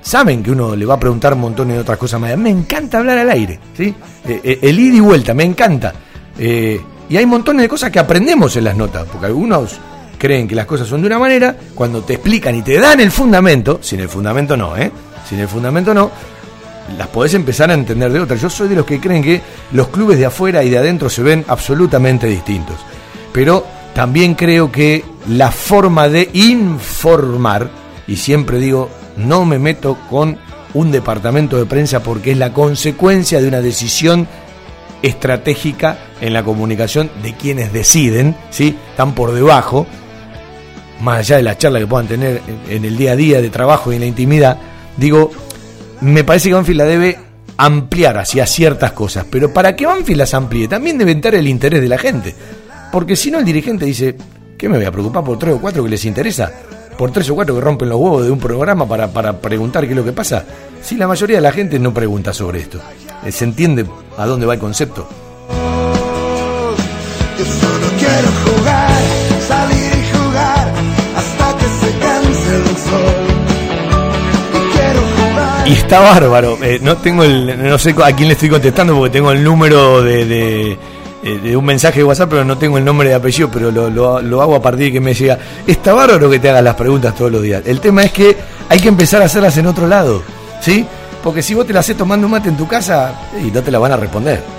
[0.01, 2.37] saben que uno le va a preguntar un montón de otras cosas más.
[2.37, 3.93] Me encanta hablar al aire, ¿sí?
[4.25, 5.93] el ida y vuelta, me encanta.
[6.37, 9.79] y hay montones de cosas que aprendemos en las notas, porque algunos
[10.17, 13.11] creen que las cosas son de una manera, cuando te explican y te dan el
[13.11, 14.91] fundamento, sin el fundamento no, ¿eh?
[15.27, 16.09] Sin el fundamento no,
[16.97, 18.37] las podés empezar a entender de otra.
[18.37, 19.41] Yo soy de los que creen que
[19.71, 22.77] los clubes de afuera y de adentro se ven absolutamente distintos.
[23.33, 27.69] Pero también creo que la forma de informar,
[28.07, 30.37] y siempre digo, no me meto con
[30.73, 34.27] un departamento de prensa porque es la consecuencia de una decisión
[35.01, 38.77] estratégica en la comunicación de quienes deciden, ¿sí?
[38.91, 39.85] están por debajo,
[41.01, 43.91] más allá de la charla que puedan tener en el día a día de trabajo
[43.91, 44.57] y en la intimidad,
[44.95, 45.31] digo,
[46.01, 47.19] me parece que Banfield la debe
[47.57, 51.81] ampliar hacia ciertas cosas, pero para que Banfield las amplíe también debe entrar el interés
[51.81, 52.35] de la gente,
[52.91, 54.15] porque si no el dirigente dice,
[54.57, 56.51] ¿qué me voy a preocupar por tres o cuatro que les interesa?
[56.97, 59.91] Por tres o cuatro que rompen los huevos de un programa para, para preguntar qué
[59.91, 60.43] es lo que pasa.
[60.81, 62.79] Si la mayoría de la gente no pregunta sobre esto,
[63.23, 63.85] eh, se entiende
[64.17, 65.07] a dónde va el concepto.
[67.37, 69.01] Yo solo quiero jugar,
[69.47, 70.73] salir y jugar
[71.15, 73.27] hasta que se canse el sol.
[75.67, 76.57] Y está bárbaro.
[76.63, 80.01] Eh, no tengo el, no sé a quién le estoy contestando porque tengo el número
[80.01, 80.77] de,
[81.27, 84.55] eh, un mensaje de WhatsApp, pero no tengo el nombre de apellido, pero lo, hago
[84.55, 85.37] a partir de que me llega.
[85.65, 87.63] Está bárbaro que te hagas las preguntas todos los días.
[87.65, 88.35] El tema es que
[88.69, 90.21] hay que empezar a hacerlas en otro lado,
[90.61, 90.85] ¿sí?
[91.23, 93.71] Porque si vos te las haces tomando un mate en tu casa, y no te
[93.71, 94.56] la van a responder.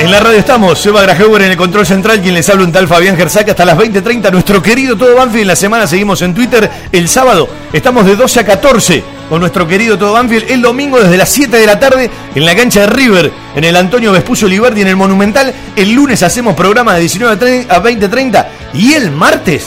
[0.00, 2.88] En la radio estamos, Seba Grajeuer en el control central, quien les habla un tal
[2.88, 4.32] Fabián Gersaca hasta las 20.30.
[4.32, 6.70] Nuestro querido Todo Banfield, en la semana seguimos en Twitter.
[6.90, 10.50] El sábado estamos de 12 a 14 con nuestro querido Todo Banfield.
[10.50, 13.76] El domingo desde las 7 de la tarde en la cancha de River, en el
[13.76, 15.52] Antonio Vespucio Liberti, en el Monumental.
[15.76, 18.46] El lunes hacemos programa de 19 a 20.30.
[18.72, 19.66] Y el martes,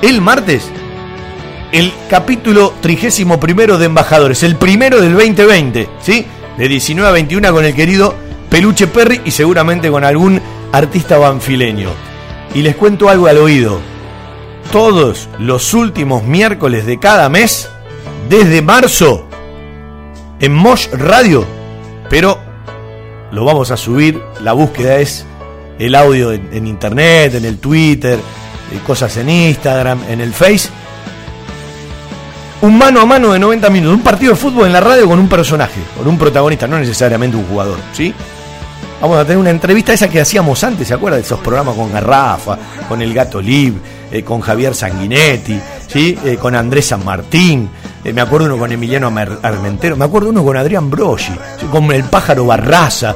[0.00, 0.62] el martes,
[1.72, 6.24] el capítulo 31 de Embajadores, el primero del 2020, ¿sí?
[6.56, 8.23] De 19 a 21 con el querido
[8.54, 10.40] Peluche Perry y seguramente con algún
[10.70, 11.90] artista banfileño.
[12.54, 13.80] Y les cuento algo al oído.
[14.70, 17.68] Todos los últimos miércoles de cada mes,
[18.28, 19.26] desde marzo,
[20.38, 21.44] en Mosh Radio,
[22.08, 22.38] pero
[23.32, 25.26] lo vamos a subir, la búsqueda es
[25.80, 30.68] el audio en, internet, en el Twitter, eh, cosas en Instagram, en el Face.
[32.60, 35.18] Un mano a mano de 90 minutos, un partido de fútbol en la radio con
[35.18, 38.14] un personaje, con un protagonista, no necesariamente un jugador, ¿sí?
[39.04, 41.18] Vamos a tener una entrevista esa que hacíamos antes, ¿se acuerda?
[41.18, 42.56] De esos programas con Garrafa,
[42.88, 43.74] con El Gato Lib,
[44.10, 46.18] eh, con Javier Sanguinetti, ¿sí?
[46.24, 47.68] Eh, con Andrés San Martín,
[48.02, 51.34] eh, me acuerdo uno con Emiliano Armentero, me acuerdo uno con Adrián Broggi,
[51.70, 53.14] con El Pájaro Barraza.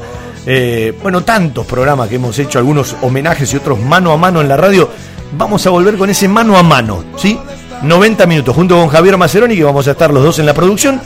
[1.03, 4.59] bueno, tantos programas que hemos hecho, algunos homenajes y otros mano a mano en la
[4.59, 4.91] radio.
[5.39, 7.41] Vamos a volver con ese mano a mano, ¿sí?
[7.83, 11.01] 90 minutos, junto con Javier Maceroni, que vamos a estar los dos en la producción,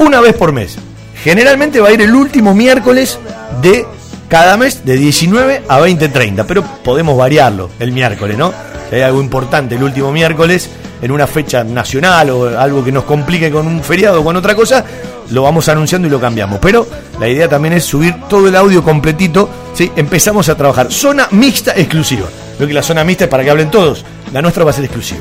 [0.00, 0.76] una vez por mes.
[1.22, 3.20] Generalmente va a ir el último miércoles
[3.62, 3.86] de
[4.28, 8.52] cada mes de 19 a 20.30, pero podemos variarlo el miércoles, ¿no?
[8.88, 10.70] Si hay algo importante el último miércoles,
[11.02, 14.54] en una fecha nacional o algo que nos complique con un feriado o con otra
[14.54, 14.84] cosa,
[15.30, 16.58] lo vamos anunciando y lo cambiamos.
[16.60, 16.86] Pero
[17.20, 19.90] la idea también es subir todo el audio completito, ¿sí?
[19.96, 20.90] Empezamos a trabajar.
[20.90, 22.26] Zona mixta exclusiva.
[22.58, 24.84] Veo que la zona mixta es para que hablen todos, la nuestra va a ser
[24.84, 25.20] exclusiva.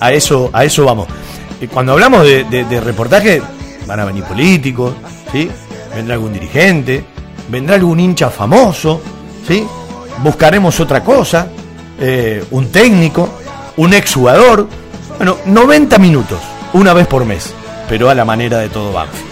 [0.00, 1.08] A eso, a eso vamos.
[1.72, 3.40] Cuando hablamos de, de reportaje,
[3.86, 4.94] van a venir políticos,
[5.30, 5.48] ¿sí?
[5.94, 7.04] Vendrá algún dirigente,
[7.52, 9.02] vendrá algún hincha famoso,
[9.46, 9.66] ¿sí?
[10.22, 11.48] Buscaremos otra cosa,
[12.00, 13.28] eh, un técnico,
[13.76, 14.66] un exjugador.
[15.18, 16.40] Bueno, 90 minutos,
[16.72, 17.52] una vez por mes,
[17.90, 19.31] pero a la manera de todo Banfield.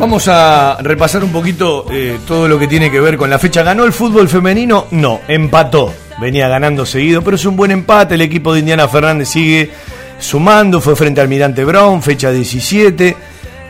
[0.00, 3.62] Vamos a repasar un poquito eh, todo lo que tiene que ver con la fecha.
[3.62, 4.86] ¿Ganó el fútbol femenino?
[4.92, 5.92] No, empató.
[6.18, 8.14] Venía ganando seguido, pero es un buen empate.
[8.14, 9.70] El equipo de Indiana Fernández sigue
[10.18, 10.80] sumando.
[10.80, 13.14] Fue frente al Almirante Brown, fecha 17.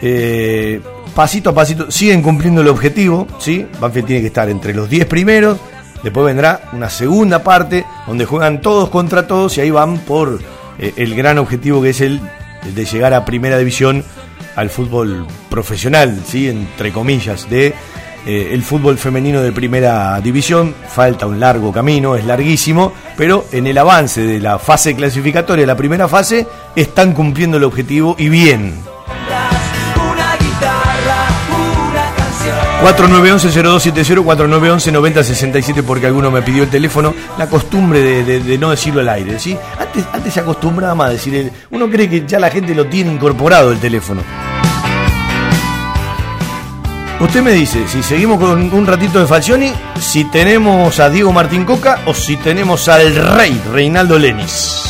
[0.03, 0.81] Eh,
[1.17, 3.27] pasito a pasito, siguen cumpliendo el objetivo.
[3.41, 3.67] ¿sí?
[3.81, 5.59] Banfield tiene que estar entre los 10 primeros.
[6.05, 10.39] Después vendrá una segunda parte donde juegan todos contra todos y ahí van por
[10.79, 12.21] eh, el gran objetivo que es el
[12.73, 14.05] de llegar a primera división
[14.57, 16.49] al fútbol profesional, ¿sí?
[16.49, 17.75] entre comillas, de
[18.27, 20.75] eh, el fútbol femenino de primera división.
[20.89, 25.77] Falta un largo camino, es larguísimo, pero en el avance de la fase clasificatoria, la
[25.77, 28.90] primera fase, están cumpliendo el objetivo y bien.
[32.83, 37.15] 4911-0270, 4911-9067, porque alguno me pidió el teléfono.
[37.37, 39.57] La costumbre de, no decirlo al aire, ¿sí?
[39.79, 43.13] Antes, antes se acostumbraba más a decir, uno cree que ya la gente lo tiene
[43.13, 44.23] incorporado el teléfono.
[47.21, 49.71] Usted me dice si seguimos con un ratito de Falcioni,
[50.01, 54.85] si tenemos a Diego Martín Coca o si tenemos al rey Reinaldo Lenis.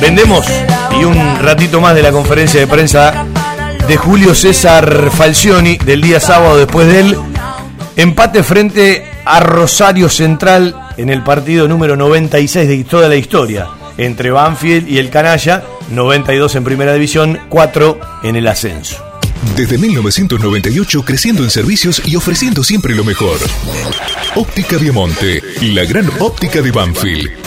[0.00, 0.46] Vendemos
[0.98, 3.26] y un ratito más de la conferencia de prensa
[3.88, 7.16] de Julio César Falcioni del día sábado después del
[7.96, 14.30] empate frente a Rosario Central en el partido número 96 de toda la historia entre
[14.30, 19.04] Banfield y el Canalla, 92 en primera división, 4 en el ascenso.
[19.56, 23.38] Desde 1998 creciendo en servicios y ofreciendo siempre lo mejor.
[24.34, 27.43] Óptica Viamonte, la gran óptica de Banfield.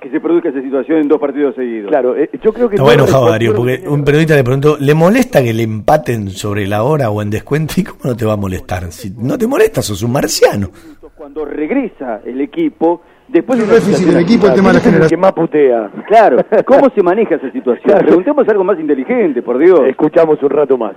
[0.00, 1.88] que se produzca esa situación en dos partidos seguidos?
[1.90, 2.76] Claro, eh, yo creo que...
[2.76, 6.66] Está bueno, enojado, Darío, porque un periodista le preguntó, ¿le molesta que le empaten sobre
[6.66, 7.74] la hora o en descuento?
[7.78, 8.90] ¿Y cómo no te va a molestar?
[8.90, 10.68] Si no te molesta, sos un marciano.
[11.14, 14.94] Cuando regresa el equipo, después de El déficit del equipo, el tema de la ¿Quién
[14.94, 15.10] es generación.
[15.10, 15.90] que más putea.
[16.08, 17.84] Claro, ¿cómo se maneja esa situación?
[17.84, 18.06] Claro.
[18.06, 19.80] Preguntemos algo más inteligente, por Dios.
[19.86, 20.94] Escuchamos un rato más.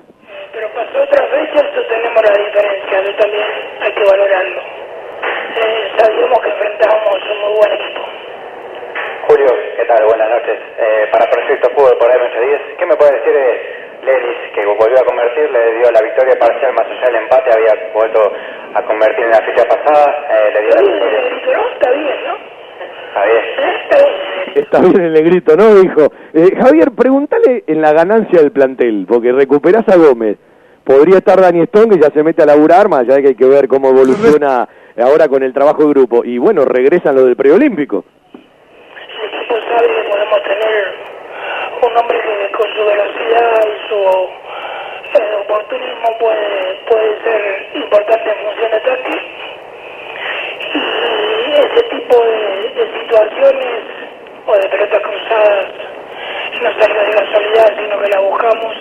[0.54, 3.48] Pero pasó otra fecha, sostenemos la diferencia, eso también
[3.84, 4.62] hay que valorarlo.
[5.60, 8.02] Eh, sabíamos que enfrentábamos un muy buen equipo.
[9.44, 10.06] Julio, ¿qué tal?
[10.06, 10.58] Buenas noches.
[10.80, 15.06] Eh, para Proyecto Fútbol por MS10, ¿qué me puede decir de Lenis, que volvió a
[15.06, 18.32] convertir, le dio la victoria parcial más allá del empate, había vuelto
[18.74, 21.22] a convertir en la fecha pasada, eh, le dio Está la bien, victoria?
[21.22, 21.70] Negrito, ¿no?
[21.74, 22.36] Está bien, ¿no?
[23.08, 23.44] Está bien.
[23.84, 24.64] Está bien.
[24.64, 25.76] Está bien el negrito, ¿no?
[25.76, 26.14] Dijo.
[26.34, 30.38] Eh, Javier, pregúntale en la ganancia del plantel, porque recuperás a Gómez.
[30.86, 33.48] Podría estar Dani Stone, que ya se mete a laburar, más de que hay que
[33.48, 34.68] ver cómo evoluciona
[34.98, 36.24] ahora con el trabajo de grupo.
[36.24, 38.06] Y bueno, regresan los del preolímpico.
[39.54, 40.96] Podemos tener
[41.84, 44.30] un hombre que con su velocidad y su
[45.14, 49.22] eh, oportunismo puede, puede ser importante en función de ataque.
[50.74, 53.84] Y ese tipo de, situaciones
[54.48, 55.66] o de pelotas cruzadas
[56.60, 58.76] no salió de casualidad, sino que la buscamos.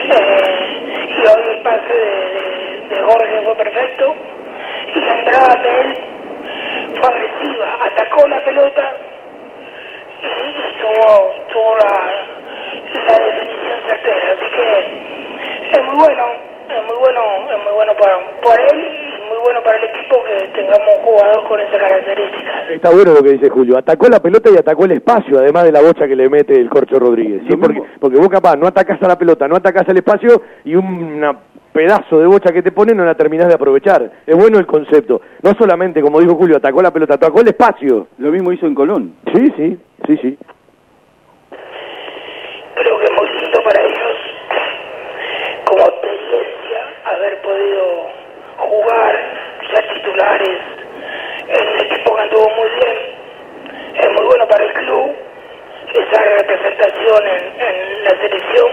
[0.00, 4.16] Eh, y hoy el pase de, de, de Jorge fue perfecto
[4.94, 5.98] y la entrada de él
[6.98, 8.96] fue agresiva, atacó la pelota
[10.80, 11.94] tuvo, tuvo la,
[13.06, 14.32] la definición certera.
[14.32, 16.24] Así que es muy bueno,
[16.68, 20.22] es muy bueno, es muy bueno para, para él y muy bueno para el equipo
[20.24, 22.70] que tengamos un jugador con esas características.
[22.70, 23.78] Está bueno lo que dice Julio.
[23.78, 26.68] Atacó la pelota y atacó el espacio, además de la bocha que le mete el
[26.68, 27.42] Corcho Rodríguez.
[27.48, 27.56] ¿sí?
[27.56, 30.86] Porque, porque vos capaz no atacás a la pelota, no atacás al espacio y un
[31.16, 31.36] una
[31.76, 34.10] pedazo de bocha que te pone no la terminás de aprovechar.
[34.26, 35.20] Es bueno el concepto.
[35.42, 38.08] No solamente, como dijo Julio, atacó la pelota, atacó el espacio.
[38.16, 39.14] Lo mismo hizo en Colón.
[39.34, 40.38] Sí, sí, sí, sí.
[42.74, 44.16] Creo que es muy lindo para ellos
[45.64, 48.10] como experiencia haber podido
[48.58, 49.18] jugar,
[49.72, 50.76] ser titulares
[51.48, 52.96] un equipo anduvo muy bien.
[53.94, 55.16] Es muy bueno para el club
[55.94, 58.70] esa representación en, en la selección.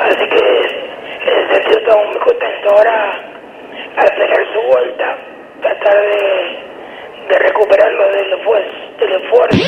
[0.00, 3.20] Así que en ese sentido estamos muy contentos ahora
[3.96, 5.18] a esperar su vuelta,
[5.62, 6.69] tratar de,
[7.28, 8.30] de recuperarlo del,
[8.98, 9.58] del esfuerzo.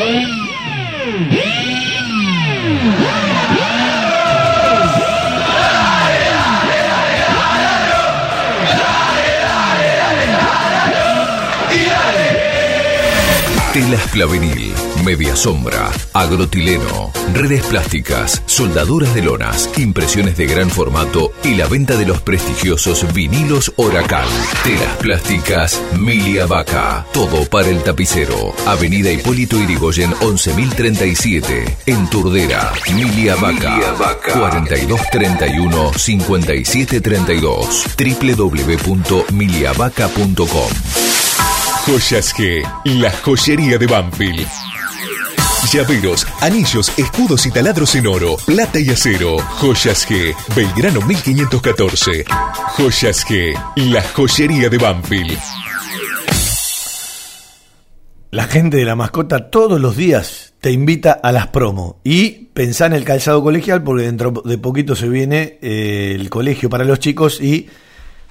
[13.73, 14.72] Telas Clavenil,
[15.05, 21.97] Media Sombra, Agrotileno, redes plásticas, soldaduras de lonas, impresiones de gran formato y la venta
[21.97, 24.29] de los prestigiosos vinilos Oracal.
[24.63, 28.55] Telas plásticas Milia Vaca, todo para el tapicero.
[28.67, 32.73] Avenida Hipólito Irigoyen 11037, en Turdera.
[32.95, 33.97] Milia Vaca,
[34.33, 40.71] 4231 5732, www.miliavaca.com.
[41.87, 44.72] Joyas G, la joyería de Banfield.
[45.71, 49.39] Llaveros, anillos, escudos y taladros en oro, plata y acero.
[49.39, 52.25] Joyas G, Belgrano 1514.
[52.77, 55.39] Joyas G, la joyería de Banfield.
[58.33, 62.01] La gente de la mascota todos los días te invita a las promo.
[62.03, 66.69] Y pensá en el calzado colegial porque dentro de poquito se viene eh, el colegio
[66.69, 67.69] para los chicos y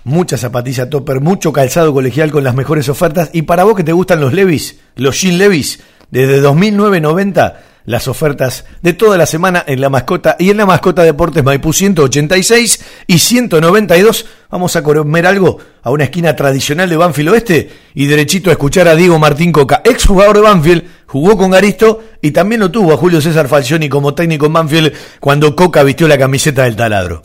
[0.04, 3.30] mucha zapatilla topper, mucho calzado colegial con las mejores ofertas.
[3.34, 5.80] Y para vos que te gustan los Levis, los Jean Levis,
[6.12, 7.56] desde 2009-90
[7.86, 11.74] las ofertas de toda la semana en la mascota y en la mascota Deportes Maipú
[11.74, 14.26] 186 y 192.
[14.50, 18.88] Vamos a comer algo a una esquina tradicional de Banfield Oeste y derechito a escuchar
[18.88, 22.94] a Diego Martín Coca, ex jugador de Banfield, jugó con Garisto y también lo tuvo
[22.94, 27.22] a Julio César Falcioni como técnico en Banfield cuando Coca vistió la camiseta del taladro.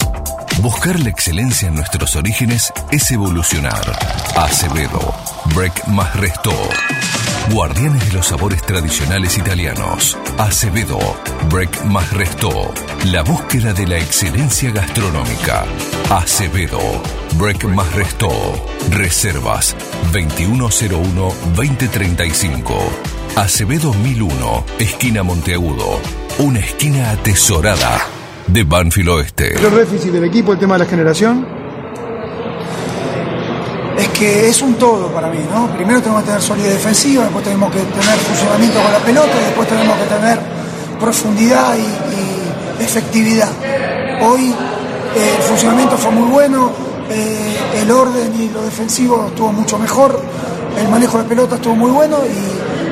[0.63, 3.83] Buscar la excelencia en nuestros orígenes es evolucionar.
[4.37, 5.15] Acevedo,
[5.55, 6.53] Break más Resto.
[7.51, 10.19] Guardianes de los sabores tradicionales italianos.
[10.37, 10.99] Acevedo,
[11.49, 12.75] Break más Resto.
[13.07, 15.65] La búsqueda de la excelencia gastronómica.
[16.11, 16.81] Acevedo,
[17.39, 18.29] Break más Resto.
[18.91, 19.77] Reservas
[20.13, 22.65] 2101-2035.
[23.37, 26.01] Acevedo 1001, esquina Monteagudo.
[26.41, 28.01] Una esquina atesorada
[28.49, 29.55] de Banfield Oeste.
[29.55, 31.47] El déficit del equipo, el tema de la generación.
[33.99, 35.69] Es que es un todo para mí, ¿no?
[35.75, 39.45] Primero tenemos que tener solidez defensiva, después tenemos que tener funcionamiento con la pelota, y
[39.45, 40.39] después tenemos que tener
[41.01, 43.49] profundidad y, efectividad.
[44.21, 46.71] Hoy eh, el funcionamiento fue muy bueno,
[47.09, 50.21] eh, el orden y lo defensivo estuvo mucho mejor,
[50.79, 52.19] el manejo de pelota estuvo muy bueno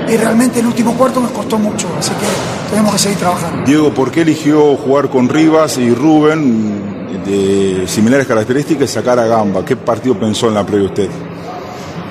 [0.08, 2.26] y realmente el último cuarto nos costó mucho, así que
[2.70, 3.64] tenemos que seguir trabajando.
[3.64, 6.93] Diego, ¿por qué eligió jugar con Rivas y Rubén
[7.24, 9.64] de similares características sacar a Gamba?
[9.64, 11.08] ¿Qué partido pensó en la previa usted?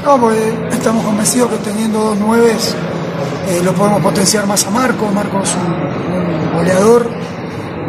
[0.06, 2.76] No, porque estamos convencidos que teniendo dos nueves
[3.50, 5.08] eh, lo podemos potenciar más a Marco.
[5.08, 5.74] Marco es un,
[6.14, 7.10] un goleador.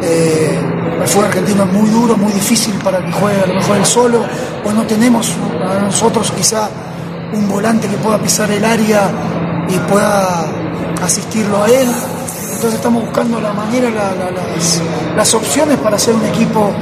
[0.03, 0.59] Eh,
[1.01, 3.87] el fútbol argentino es muy duro, muy difícil para que juegue a lo mejor él
[3.87, 4.25] solo.
[4.65, 6.69] O no tenemos a nosotros quizá
[7.33, 9.11] un volante que pueda pisar el área
[9.69, 10.47] y pueda
[11.03, 11.89] asistirlo a él.
[12.65, 14.81] Entonces estamos buscando la manera, la- la- las,
[15.15, 16.73] las opciones para hacer un equipo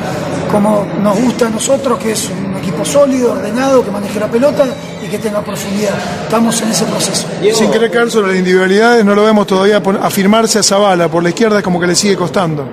[0.49, 4.65] como nos gusta a nosotros, que es un equipo sólido, ordenado, que maneje la pelota
[5.05, 5.91] y que tenga profundidad.
[6.23, 7.27] Estamos en ese proceso.
[7.53, 11.09] Sin querer caer sobre las individualidades, no lo vemos todavía afirmarse a Zavala.
[11.09, 12.65] Por la izquierda es como que le sigue costando.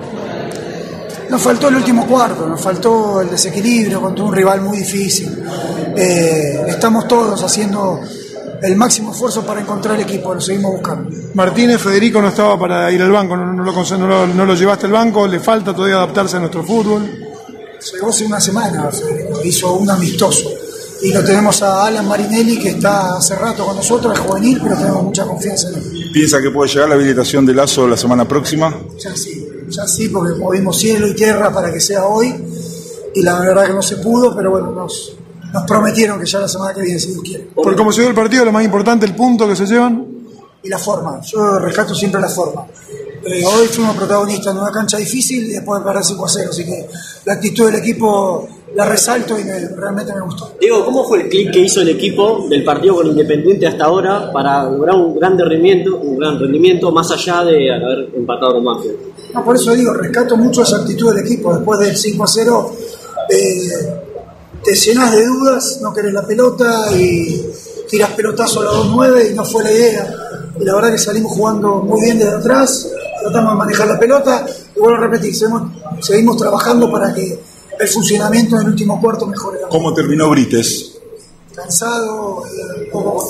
[1.30, 5.36] Nos faltó el último cuarto, nos faltó el desequilibrio contra un rival muy difícil.
[5.96, 8.02] Eh, estamos todos haciendo
[8.62, 11.10] el máximo esfuerzo para encontrar el equipo, lo seguimos buscando.
[11.34, 14.44] Martínez Federico no estaba para ir al banco, no, no lo, conse- no lo- no
[14.44, 17.02] lo llevaste al banco, le falta todavía adaptarse a nuestro fútbol.
[17.92, 20.50] Llegó hace una semana, Federico, hizo un amistoso.
[21.02, 24.76] Y lo tenemos a Alan Marinelli, que está hace rato con nosotros, es juvenil, pero
[24.76, 26.10] tenemos mucha confianza en él.
[26.12, 28.74] ¿Piensa que puede llegar la habilitación de Lazo la semana próxima?
[28.98, 32.34] Ya sí, ya sí, porque movimos cielo y tierra para que sea hoy.
[33.14, 35.12] Y la verdad que no se pudo, pero bueno, nos,
[35.52, 37.44] nos prometieron que ya la semana que viene, si Dios quiere.
[37.54, 40.06] Por cómo se dio el partido, lo más importante, el punto que se llevan.
[40.62, 41.20] y la forma.
[41.22, 42.66] Yo rescato siempre la forma.
[43.24, 46.48] Eh, hoy fuimos protagonistas en una cancha difícil y después de perder 5 a 0,
[46.50, 46.86] así que
[47.24, 50.52] la actitud del equipo la resalto y me- realmente me gustó.
[50.60, 54.30] Diego, ¿cómo fue el clic que hizo el equipo del partido con Independiente hasta ahora
[54.32, 58.96] para lograr un gran rendimiento, un gran rendimiento más allá de haber empatado con Banfield?
[59.34, 61.54] No, por eso digo, rescato mucho esa actitud del equipo.
[61.54, 62.72] Después del 5 a 0,
[63.30, 63.68] eh,
[64.62, 67.46] te llenas de dudas, no querés la pelota y
[67.88, 70.14] tiras pelotazo a los 2-9 y no fue la idea.
[70.58, 72.88] Y la verdad que salimos jugando muy bien desde atrás,
[73.22, 74.46] tratamos de manejar la pelota
[74.76, 75.62] y vuelvo a repetir, seguimos,
[76.00, 77.38] seguimos trabajando para que
[77.78, 79.60] el funcionamiento en el último cuarto mejore.
[79.70, 80.98] ¿Cómo terminó Brites?
[81.54, 83.24] Cansado, eh, poco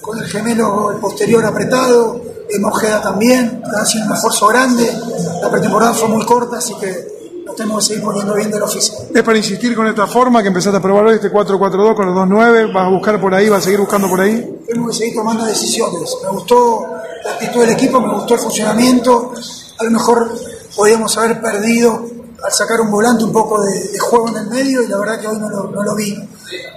[0.00, 4.92] con el gemelo el posterior apretado, en Ojeda también, está haciendo un esfuerzo grande,
[5.40, 7.11] la pretemporada fue muy corta, así que
[7.44, 8.94] nos tenemos que seguir poniendo bien del oficio.
[9.14, 12.16] Es para insistir con esta forma que empezaste a probar hoy, este 4-4-2 con los
[12.16, 14.60] 2-9, vas a buscar por ahí, vas a seguir buscando por ahí.
[14.66, 16.16] Tenemos que seguir tomando decisiones.
[16.22, 16.86] Me gustó
[17.24, 19.32] la actitud del equipo, me gustó el funcionamiento.
[19.78, 20.32] A lo mejor
[20.76, 22.04] podíamos haber perdido
[22.44, 25.20] al sacar un volante un poco de, de juego en el medio y la verdad
[25.20, 26.16] que hoy no lo, no lo vi.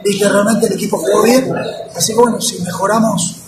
[0.03, 1.51] Vi que realmente el equipo jugó bien.
[1.95, 3.41] Así que bueno, si mejoramos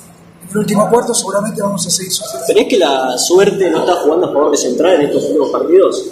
[0.44, 2.46] en el último cuarto seguramente vamos a seguir sufriendo.
[2.48, 6.06] ¿Crees que la suerte no está jugando a favor de Central en estos últimos partidos?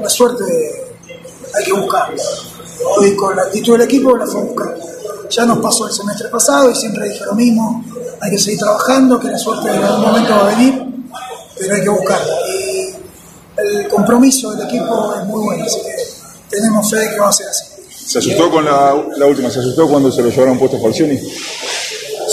[0.00, 0.44] La suerte
[1.54, 2.22] hay que buscarla.
[2.96, 4.78] Hoy con la actitud del equipo la fue a buscar.
[5.30, 7.84] Ya nos pasó el semestre pasado y siempre dije lo mismo.
[8.20, 10.82] Hay que seguir trabajando, que la suerte en algún momento va a venir,
[11.58, 12.34] pero hay que buscarla.
[12.48, 12.94] Y
[13.58, 17.32] el compromiso del equipo es muy bueno, así que tenemos fe de que va a
[17.32, 17.64] ser así.
[18.06, 19.50] ¿Se asustó con la, la última?
[19.50, 21.18] ¿Se asustó cuando se lo llevaron puesto Falcioni?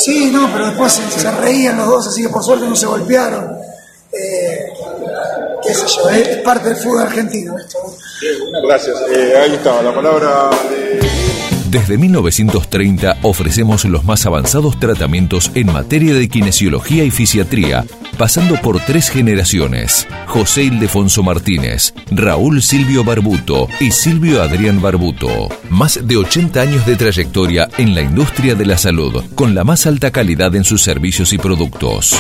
[0.03, 2.85] Sí, no, pero después se, se reían los dos, así que por suerte no se
[2.85, 3.57] golpearon.
[4.15, 4.65] Eh,
[5.63, 7.79] qué sé yo, es, es parte del fútbol argentino esto.
[8.65, 8.95] Gracias.
[9.13, 11.25] Eh, ahí estaba la palabra de...
[11.69, 17.83] Desde 1930 ofrecemos los más avanzados tratamientos en materia de kinesiología y fisiatría,
[18.17, 20.07] pasando por tres generaciones.
[20.27, 25.49] José Ildefonso Martínez, Raúl Silvio Barbuto y Silvio Adrián Barbuto.
[25.69, 29.85] Más de 80 años de trayectoria en la industria de la salud, con la más
[29.85, 32.15] alta calidad en sus servicios y productos.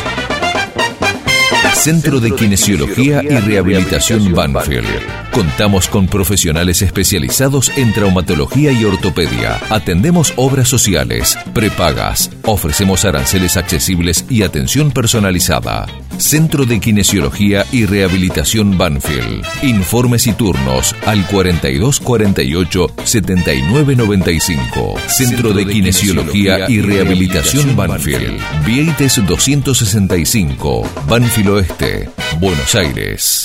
[1.75, 4.87] Centro de Kinesiología y Rehabilitación Banfield.
[5.31, 9.59] Contamos con profesionales especializados en traumatología y ortopedia.
[9.69, 12.31] Atendemos obras sociales, prepagas.
[12.43, 15.85] Ofrecemos aranceles accesibles y atención personalizada.
[16.17, 19.45] Centro de Kinesiología y Rehabilitación Banfield.
[19.63, 24.95] Informes y turnos al 4248 7995.
[25.07, 28.39] Centro de Kinesiología y Rehabilitación Banfield.
[28.65, 30.89] Vieites 265.
[31.07, 32.09] Banfield Oeste,
[32.39, 33.43] Buenos Aires.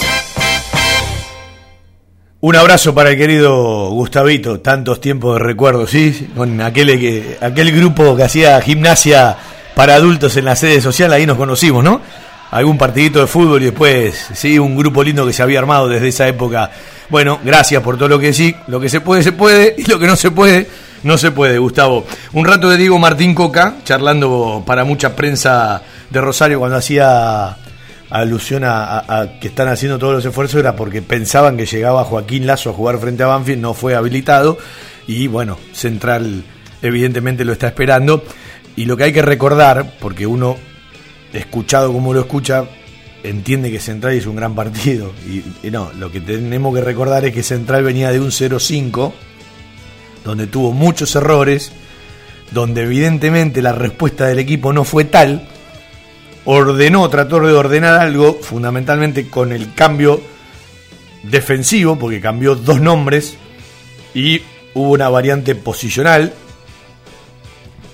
[2.42, 6.30] Un abrazo para el querido Gustavito, tantos tiempos de recuerdo, ¿sí?
[6.34, 9.36] Con aquel, que, aquel grupo que hacía gimnasia
[9.74, 12.00] para adultos en la sede social, ahí nos conocimos, ¿no?
[12.50, 16.08] Algún partidito de fútbol y después, sí, un grupo lindo que se había armado desde
[16.08, 16.70] esa época.
[17.08, 19.98] Bueno, gracias por todo lo que sí, lo que se puede, se puede, y lo
[19.98, 20.66] que no se puede,
[21.04, 22.04] no se puede, Gustavo.
[22.32, 27.56] Un rato de Diego Martín Coca, charlando para mucha prensa de Rosario cuando hacía
[28.10, 32.70] alusión a, que están haciendo todos los esfuerzos era porque pensaban que llegaba Joaquín Lazo
[32.70, 34.58] a jugar frente a Banfield, no fue habilitado
[35.06, 36.44] y bueno, Central
[36.82, 38.24] evidentemente lo está esperando
[38.76, 40.56] y lo que hay que recordar, porque uno
[41.32, 42.66] escuchado como lo escucha,
[43.22, 45.12] entiende que Central es un gran partido.
[45.62, 49.12] Y, no, lo que tenemos que recordar es que Central venía de un 0-5
[50.24, 51.72] donde tuvo muchos errores,
[52.50, 55.48] donde evidentemente la respuesta del equipo no fue tal,
[56.44, 60.20] ordenó, trató de ordenar algo, fundamentalmente con el cambio
[61.22, 63.36] defensivo, porque cambió dos nombres
[64.14, 64.42] y
[64.74, 66.34] hubo una variante posicional,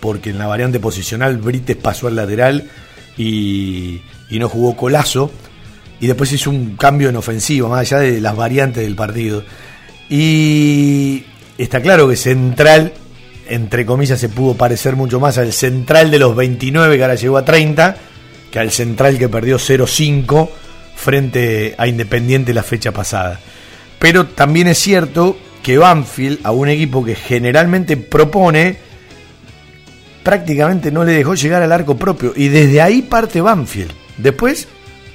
[0.00, 2.70] porque en la variante posicional Brites pasó al lateral
[3.16, 5.30] y, y no jugó Colazo,
[6.00, 9.42] y después hizo un cambio en ofensivo, más allá de las variantes del partido.
[10.08, 11.24] Y
[11.58, 12.92] está claro que Central,
[13.48, 17.38] entre comillas, se pudo parecer mucho más al Central de los 29 que ahora llegó
[17.38, 17.96] a 30
[18.50, 20.48] que al Central que perdió 0-5
[20.94, 23.40] frente a Independiente la fecha pasada.
[23.98, 28.78] Pero también es cierto que Banfield, a un equipo que generalmente propone,
[30.26, 32.32] prácticamente no le dejó llegar al arco propio.
[32.34, 33.92] Y desde ahí parte Banfield.
[34.16, 34.66] Después,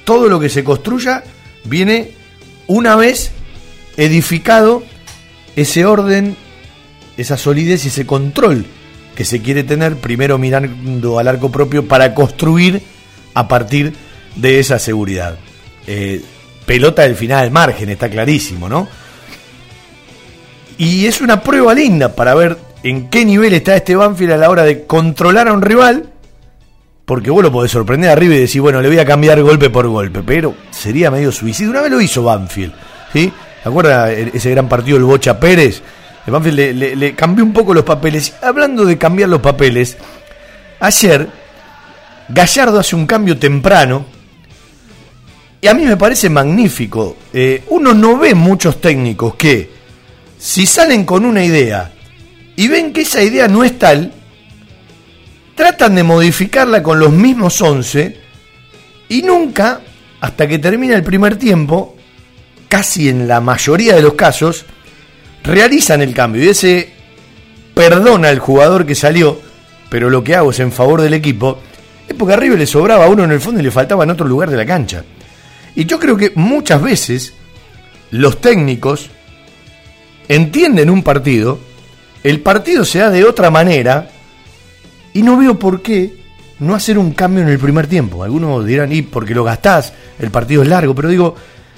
[0.04, 1.22] todo lo que se construya
[1.64, 2.12] viene
[2.66, 3.30] una vez
[3.98, 4.82] edificado
[5.54, 6.34] ese orden,
[7.18, 8.64] esa solidez y ese control
[9.14, 12.80] que se quiere tener, primero mirando al arco propio para construir
[13.34, 13.92] a partir
[14.36, 15.36] de esa seguridad.
[15.86, 16.22] Eh,
[16.64, 18.88] pelota del final del margen, está clarísimo, ¿no?
[20.78, 24.50] Y es una prueba linda para ver en qué nivel está este Banfield a la
[24.50, 26.10] hora de controlar a un rival,
[27.04, 29.86] porque vos lo podés sorprender arriba y decir, bueno, le voy a cambiar golpe por
[29.88, 31.70] golpe, pero sería medio suicidio.
[31.70, 32.72] Una vez lo hizo Banfield,
[33.12, 33.32] ¿sí?
[33.62, 35.82] ¿Se acuerda ese gran partido del Bocha Pérez?
[36.26, 38.34] El Banfield le, le cambió un poco los papeles.
[38.42, 39.96] Hablando de cambiar los papeles,
[40.80, 41.28] ayer
[42.28, 44.04] Gallardo hace un cambio temprano.
[45.60, 47.16] Y a mí me parece magnífico.
[47.32, 49.70] Eh, uno no ve muchos técnicos que,
[50.38, 51.92] si salen con una idea
[52.56, 54.12] y ven que esa idea no es tal,
[55.54, 58.16] tratan de modificarla con los mismos 11
[59.08, 59.80] y nunca,
[60.20, 61.96] hasta que termina el primer tiempo,
[62.68, 64.64] casi en la mayoría de los casos,
[65.42, 66.44] realizan el cambio.
[66.44, 66.92] Y ese
[67.74, 69.40] perdona al jugador que salió,
[69.88, 71.60] pero lo que hago es en favor del equipo
[72.12, 74.56] porque arriba le sobraba uno en el fondo y le faltaba en otro lugar de
[74.56, 75.04] la cancha.
[75.74, 77.34] Y yo creo que muchas veces
[78.10, 79.08] los técnicos
[80.28, 81.58] entienden un partido,
[82.22, 84.08] el partido se da de otra manera
[85.12, 86.22] y no veo por qué
[86.60, 88.22] no hacer un cambio en el primer tiempo.
[88.22, 91.34] Algunos dirán, y porque lo gastás, el partido es largo, pero digo,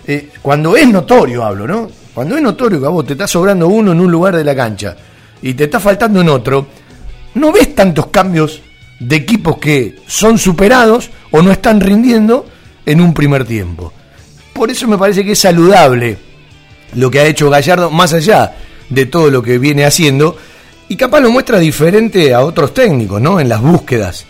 [0.06, 1.88] eh, cuando es notorio hablo, ¿no?
[2.12, 4.54] Cuando es notorio que a vos te está sobrando uno en un lugar de la
[4.54, 4.94] cancha
[5.40, 6.66] y te está faltando en otro,
[7.34, 8.60] no ves tantos cambios
[9.00, 12.46] de equipos que son superados o no están rindiendo
[12.86, 13.92] en un primer tiempo.
[14.52, 16.16] Por eso me parece que es saludable
[16.94, 18.54] lo que ha hecho Gallardo, más allá
[18.88, 20.36] de todo lo que viene haciendo,
[20.88, 23.40] y capaz lo muestra diferente a otros técnicos, ¿no?
[23.40, 24.26] En las búsquedas.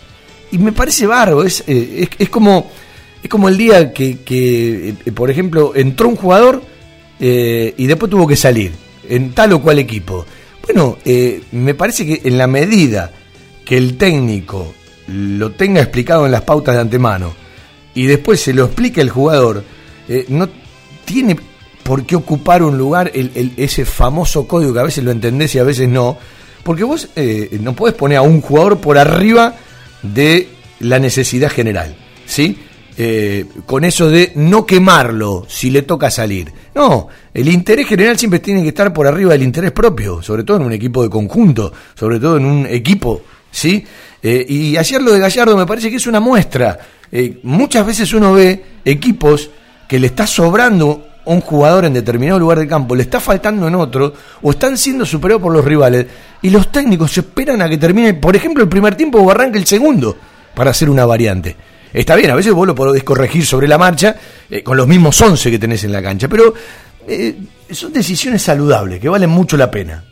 [0.51, 2.71] Y me parece barro, es, eh, es, como,
[3.21, 6.63] es como el día que, que eh, por ejemplo, entró un jugador
[7.19, 8.73] eh, y después tuvo que salir
[9.09, 10.25] en tal o cual equipo.
[10.63, 10.97] Bueno,
[11.51, 13.11] me parece que en la medida
[13.63, 14.73] que el técnico
[15.07, 17.33] lo tenga explicado en las pautas de antemano
[17.93, 19.63] y después se lo explique el jugador,
[20.29, 20.49] no
[21.05, 21.35] tiene
[21.85, 25.59] por qué ocupar un lugar el, ese famoso código que a veces lo entendés y
[25.59, 26.17] a veces no,
[26.63, 29.55] porque vos eh, no podés poner a un jugador por arriba
[30.01, 30.49] de
[30.79, 31.95] la necesidad general,
[32.25, 32.57] ¿sí?
[32.97, 36.51] Eh, con eso de no quemarlo si le toca salir.
[36.73, 40.57] No, el interés general siempre tiene que estar por arriba del interés propio, sobre todo
[40.57, 43.21] en un equipo de conjunto, sobre todo en un equipo
[43.51, 43.85] ¿sí?
[44.23, 46.79] Eh, y ayer lo de Gallardo me parece que es una muestra.
[47.11, 49.51] eh, muchas veces uno ve equipos
[49.87, 53.75] que le está sobrando un jugador en determinado lugar del campo, le está faltando en
[53.75, 56.05] otro, o están siendo superados por los rivales,
[56.41, 59.65] y los técnicos esperan a que termine, por ejemplo, el primer tiempo o arranque el
[59.65, 60.15] segundo,
[60.53, 61.55] para hacer una variante.
[61.91, 64.15] Está bien, a veces vos lo podés corregir sobre la marcha,
[64.49, 66.53] eh, con los mismos 11 que tenés en la cancha, pero
[67.07, 67.35] eh,
[67.71, 70.03] son decisiones saludables, que valen mucho la pena.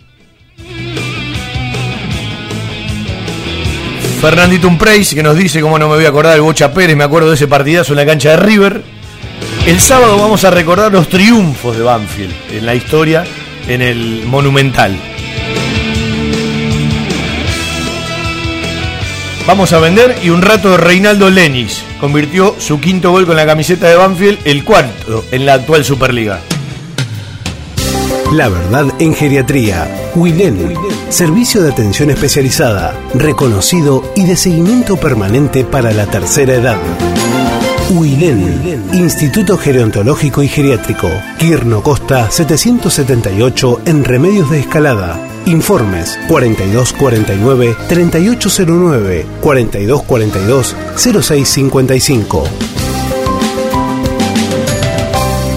[4.21, 7.03] Fernandito Umpreis, que nos dice, cómo no me voy a acordar del Bocha Pérez, me
[7.03, 9.02] acuerdo de ese partidazo en la cancha de River.
[9.65, 13.23] El sábado vamos a recordar los triunfos de Banfield en la historia,
[13.67, 14.97] en el Monumental.
[19.45, 23.89] Vamos a vender y un rato Reinaldo Lenis convirtió su quinto gol con la camiseta
[23.89, 26.39] de Banfield, el cuarto en la actual Superliga.
[28.33, 30.11] La verdad en geriatría.
[30.15, 30.73] Wilén.
[31.09, 36.77] Servicio de atención especializada, reconocido y de seguimiento permanente para la tercera edad.
[37.93, 38.89] Wilén.
[38.93, 41.09] Instituto Gerontológico y Geriátrico.
[41.37, 45.19] Quirno Costa 778 en Remedios de Escalada.
[45.45, 52.43] Informes 4249 3809 4242 0655.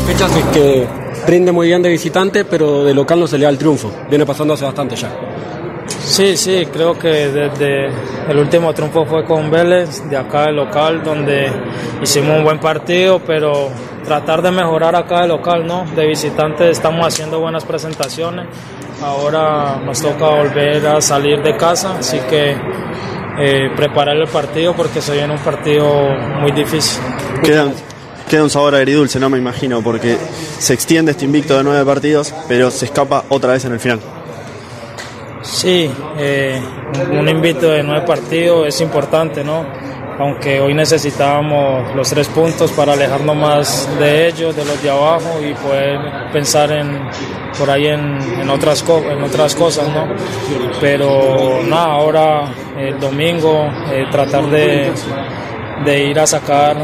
[0.06, 0.86] Fechas que
[1.26, 3.90] rinde muy bien de visitante, pero de local no se le da el triunfo.
[4.08, 5.35] Viene pasando hace bastante ya.
[6.06, 7.88] Sí, sí, creo que desde
[8.28, 11.50] el último triunfo fue con Vélez, de acá de local, donde
[12.00, 13.70] hicimos un buen partido, pero
[14.04, 15.84] tratar de mejorar acá de local, ¿no?
[15.96, 18.46] De visitante estamos haciendo buenas presentaciones.
[19.02, 22.56] Ahora nos toca volver a salir de casa, así que
[23.38, 25.86] eh, preparar el partido porque se viene un partido
[26.40, 27.02] muy difícil.
[27.42, 27.74] Quedan,
[28.30, 30.16] queda un sabor agridulce, no me imagino, porque
[30.58, 34.15] se extiende este invicto de nueve partidos, pero se escapa otra vez en el final.
[35.46, 36.60] Sí, eh,
[37.12, 39.64] un invito de nueve partidos es importante, ¿no?
[40.18, 45.40] Aunque hoy necesitábamos los tres puntos para alejarnos más de ellos, de los de abajo
[45.40, 46.00] y poder
[46.32, 47.08] pensar en
[47.56, 50.08] por ahí en, en otras en otras cosas, ¿no?
[50.80, 54.92] Pero nada, ahora el domingo eh, tratar de,
[55.84, 56.76] de ir a sacar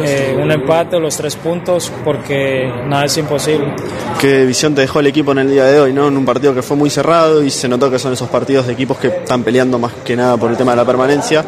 [0.00, 3.74] eh, un empate o los tres puntos porque nada es imposible.
[4.20, 6.08] ¿Qué visión te dejó el equipo en el día de hoy, no?
[6.08, 8.74] En un partido que fue muy cerrado y se notó que son esos partidos de
[8.74, 11.44] equipos que están peleando más que nada por el tema de la permanencia.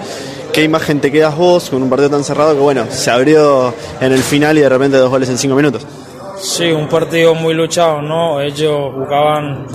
[0.52, 4.12] ¿Qué imagen te quedas vos con un partido tan cerrado que, bueno, se abrió en
[4.12, 5.86] el final y de repente dos goles en cinco minutos?
[6.38, 8.40] Sí, un partido muy luchado, ¿no?
[8.40, 9.66] Ellos jugaban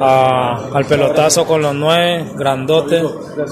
[0.00, 3.04] a- al pelotazo con los nueve, grandotes.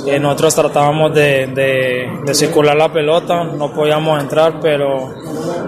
[0.06, 5.10] Eh, nosotros tratábamos de, de- de circular la pelota, no podíamos entrar, pero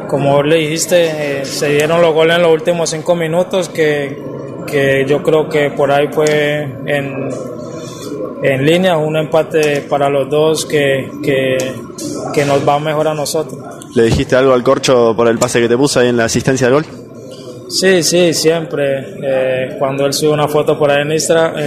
[0.08, 4.22] como vos le dijiste, eh, se dieron los goles en los últimos cinco minutos que,
[4.66, 7.28] que yo creo que por ahí fue en,
[8.42, 11.58] en línea, un empate para los dos que, que,
[12.32, 13.58] que nos va mejor a nosotros.
[13.98, 16.68] ¿Le dijiste algo al corcho por el pase que te puso ahí en la asistencia
[16.68, 16.86] del gol?
[17.68, 19.16] Sí, sí, siempre.
[19.20, 21.10] Eh, cuando él sube una foto por ahí en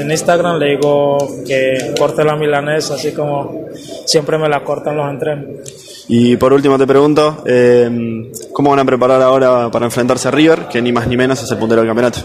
[0.09, 3.65] Instagram, le digo que corte la milanesa, así como
[4.05, 5.45] siempre me la cortan los entrenos.
[6.07, 10.69] Y por último te pregunto, eh, ¿cómo van a preparar ahora para enfrentarse a River,
[10.71, 12.19] que ni más ni menos es el puntero del campeonato?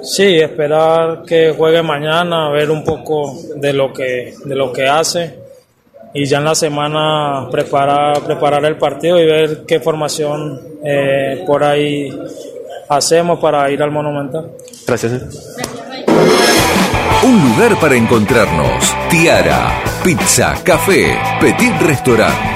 [0.00, 5.45] Sí, esperar que juegue mañana, ver un poco de lo que, de lo que hace
[6.16, 11.62] y ya en la semana preparar, preparar el partido y ver qué formación eh, por
[11.62, 12.10] ahí
[12.88, 14.50] hacemos para ir al Monumental.
[14.86, 15.12] Gracias.
[15.12, 15.20] ¿eh?
[17.22, 18.94] Un lugar para encontrarnos.
[19.10, 22.55] Tiara, pizza, café, petit restaurant.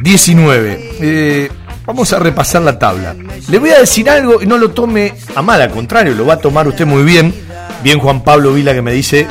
[0.00, 0.90] 19.
[1.00, 1.48] Eh,
[1.88, 3.16] Vamos a repasar la tabla.
[3.48, 6.34] Le voy a decir algo y no lo tome a mal, al contrario, lo va
[6.34, 7.34] a tomar usted muy bien.
[7.82, 9.26] Bien Juan Pablo Vila que me dice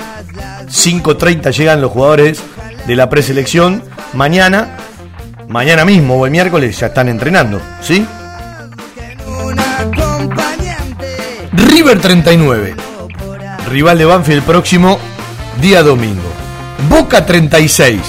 [0.65, 2.39] 5.30 llegan los jugadores
[2.87, 3.83] de la preselección.
[4.13, 4.75] Mañana,
[5.47, 8.03] mañana mismo o el miércoles ya están entrenando, ¿sí?
[11.53, 12.75] River 39.
[13.69, 14.97] Rival de Banfield el próximo
[15.61, 16.33] día domingo.
[16.89, 18.01] Boca 36.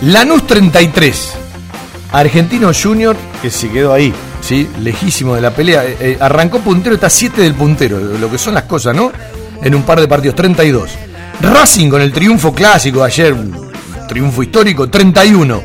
[0.00, 1.41] Lanús 33.
[2.12, 4.12] Argentino Junior, que se quedó ahí,
[4.42, 4.68] ¿sí?
[4.80, 5.84] lejísimo de la pelea.
[5.84, 9.10] Eh, eh, arrancó puntero, está 7 del puntero, lo que son las cosas, ¿no?
[9.62, 10.90] En un par de partidos, 32.
[11.40, 13.34] Racing con el triunfo clásico ayer,
[14.08, 15.62] triunfo histórico, 31.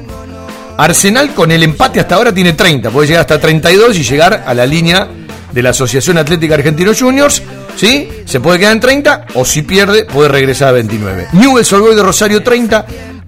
[0.77, 4.53] Arsenal con el empate hasta ahora tiene 30, puede llegar hasta 32 y llegar a
[4.53, 5.07] la línea
[5.51, 7.41] de la Asociación Atlética Argentino Juniors,
[7.75, 8.07] ¿sí?
[8.25, 11.29] Se puede quedar en 30 o si pierde puede regresar a 29.
[11.33, 12.85] Newell's Old de Rosario 30,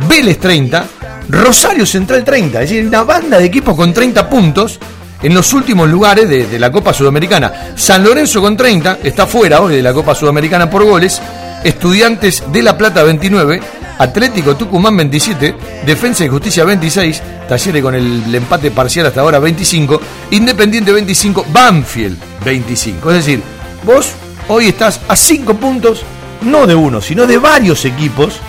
[0.08, 0.86] Vélez 30,
[1.30, 4.80] Rosario Central 30, es decir, una banda de equipos con 30 puntos
[5.22, 7.74] en los últimos lugares de, la Copa Sudamericana.
[7.76, 11.22] San Lorenzo con 30, está fuera hoy de la Copa Sudamericana por goles.
[11.64, 13.62] Estudiantes de La Plata 29,
[14.00, 20.02] Atlético Tucumán 27, Defensa y Justicia 26, Talleres con el, empate parcial hasta ahora 25,
[20.32, 23.12] Independiente 25, Banfield 25.
[23.12, 23.44] Es decir,
[23.86, 24.14] vos
[24.48, 26.02] hoy estás a 5 puntos,
[26.42, 28.40] no de uno, sino de varios equipos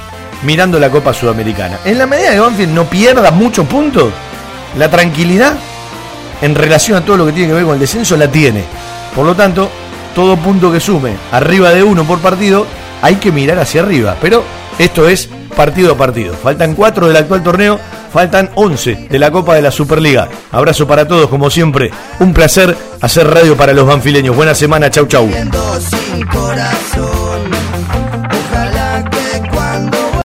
[0.42, 1.78] mirando la Copa Sudamericana.
[1.84, 4.12] En la medida que Banfield no pierda muchos puntos,
[4.76, 5.54] la tranquilidad
[6.42, 8.64] en relación a todo lo que tiene que ver con el descenso la tiene.
[9.14, 9.70] Por lo tanto,
[10.14, 12.66] todo punto que sume arriba de uno por partido,
[13.02, 14.16] hay que mirar hacia arriba.
[14.20, 14.42] Pero
[14.78, 16.34] esto es partido a partido.
[16.34, 17.78] Faltan cuatro del actual torneo,
[18.12, 20.28] faltan 11 de la Copa de la Superliga.
[20.52, 21.90] Abrazo para todos, como siempre.
[22.18, 24.34] Un placer hacer radio para los banfileños.
[24.34, 25.28] Buena semana, chau chau.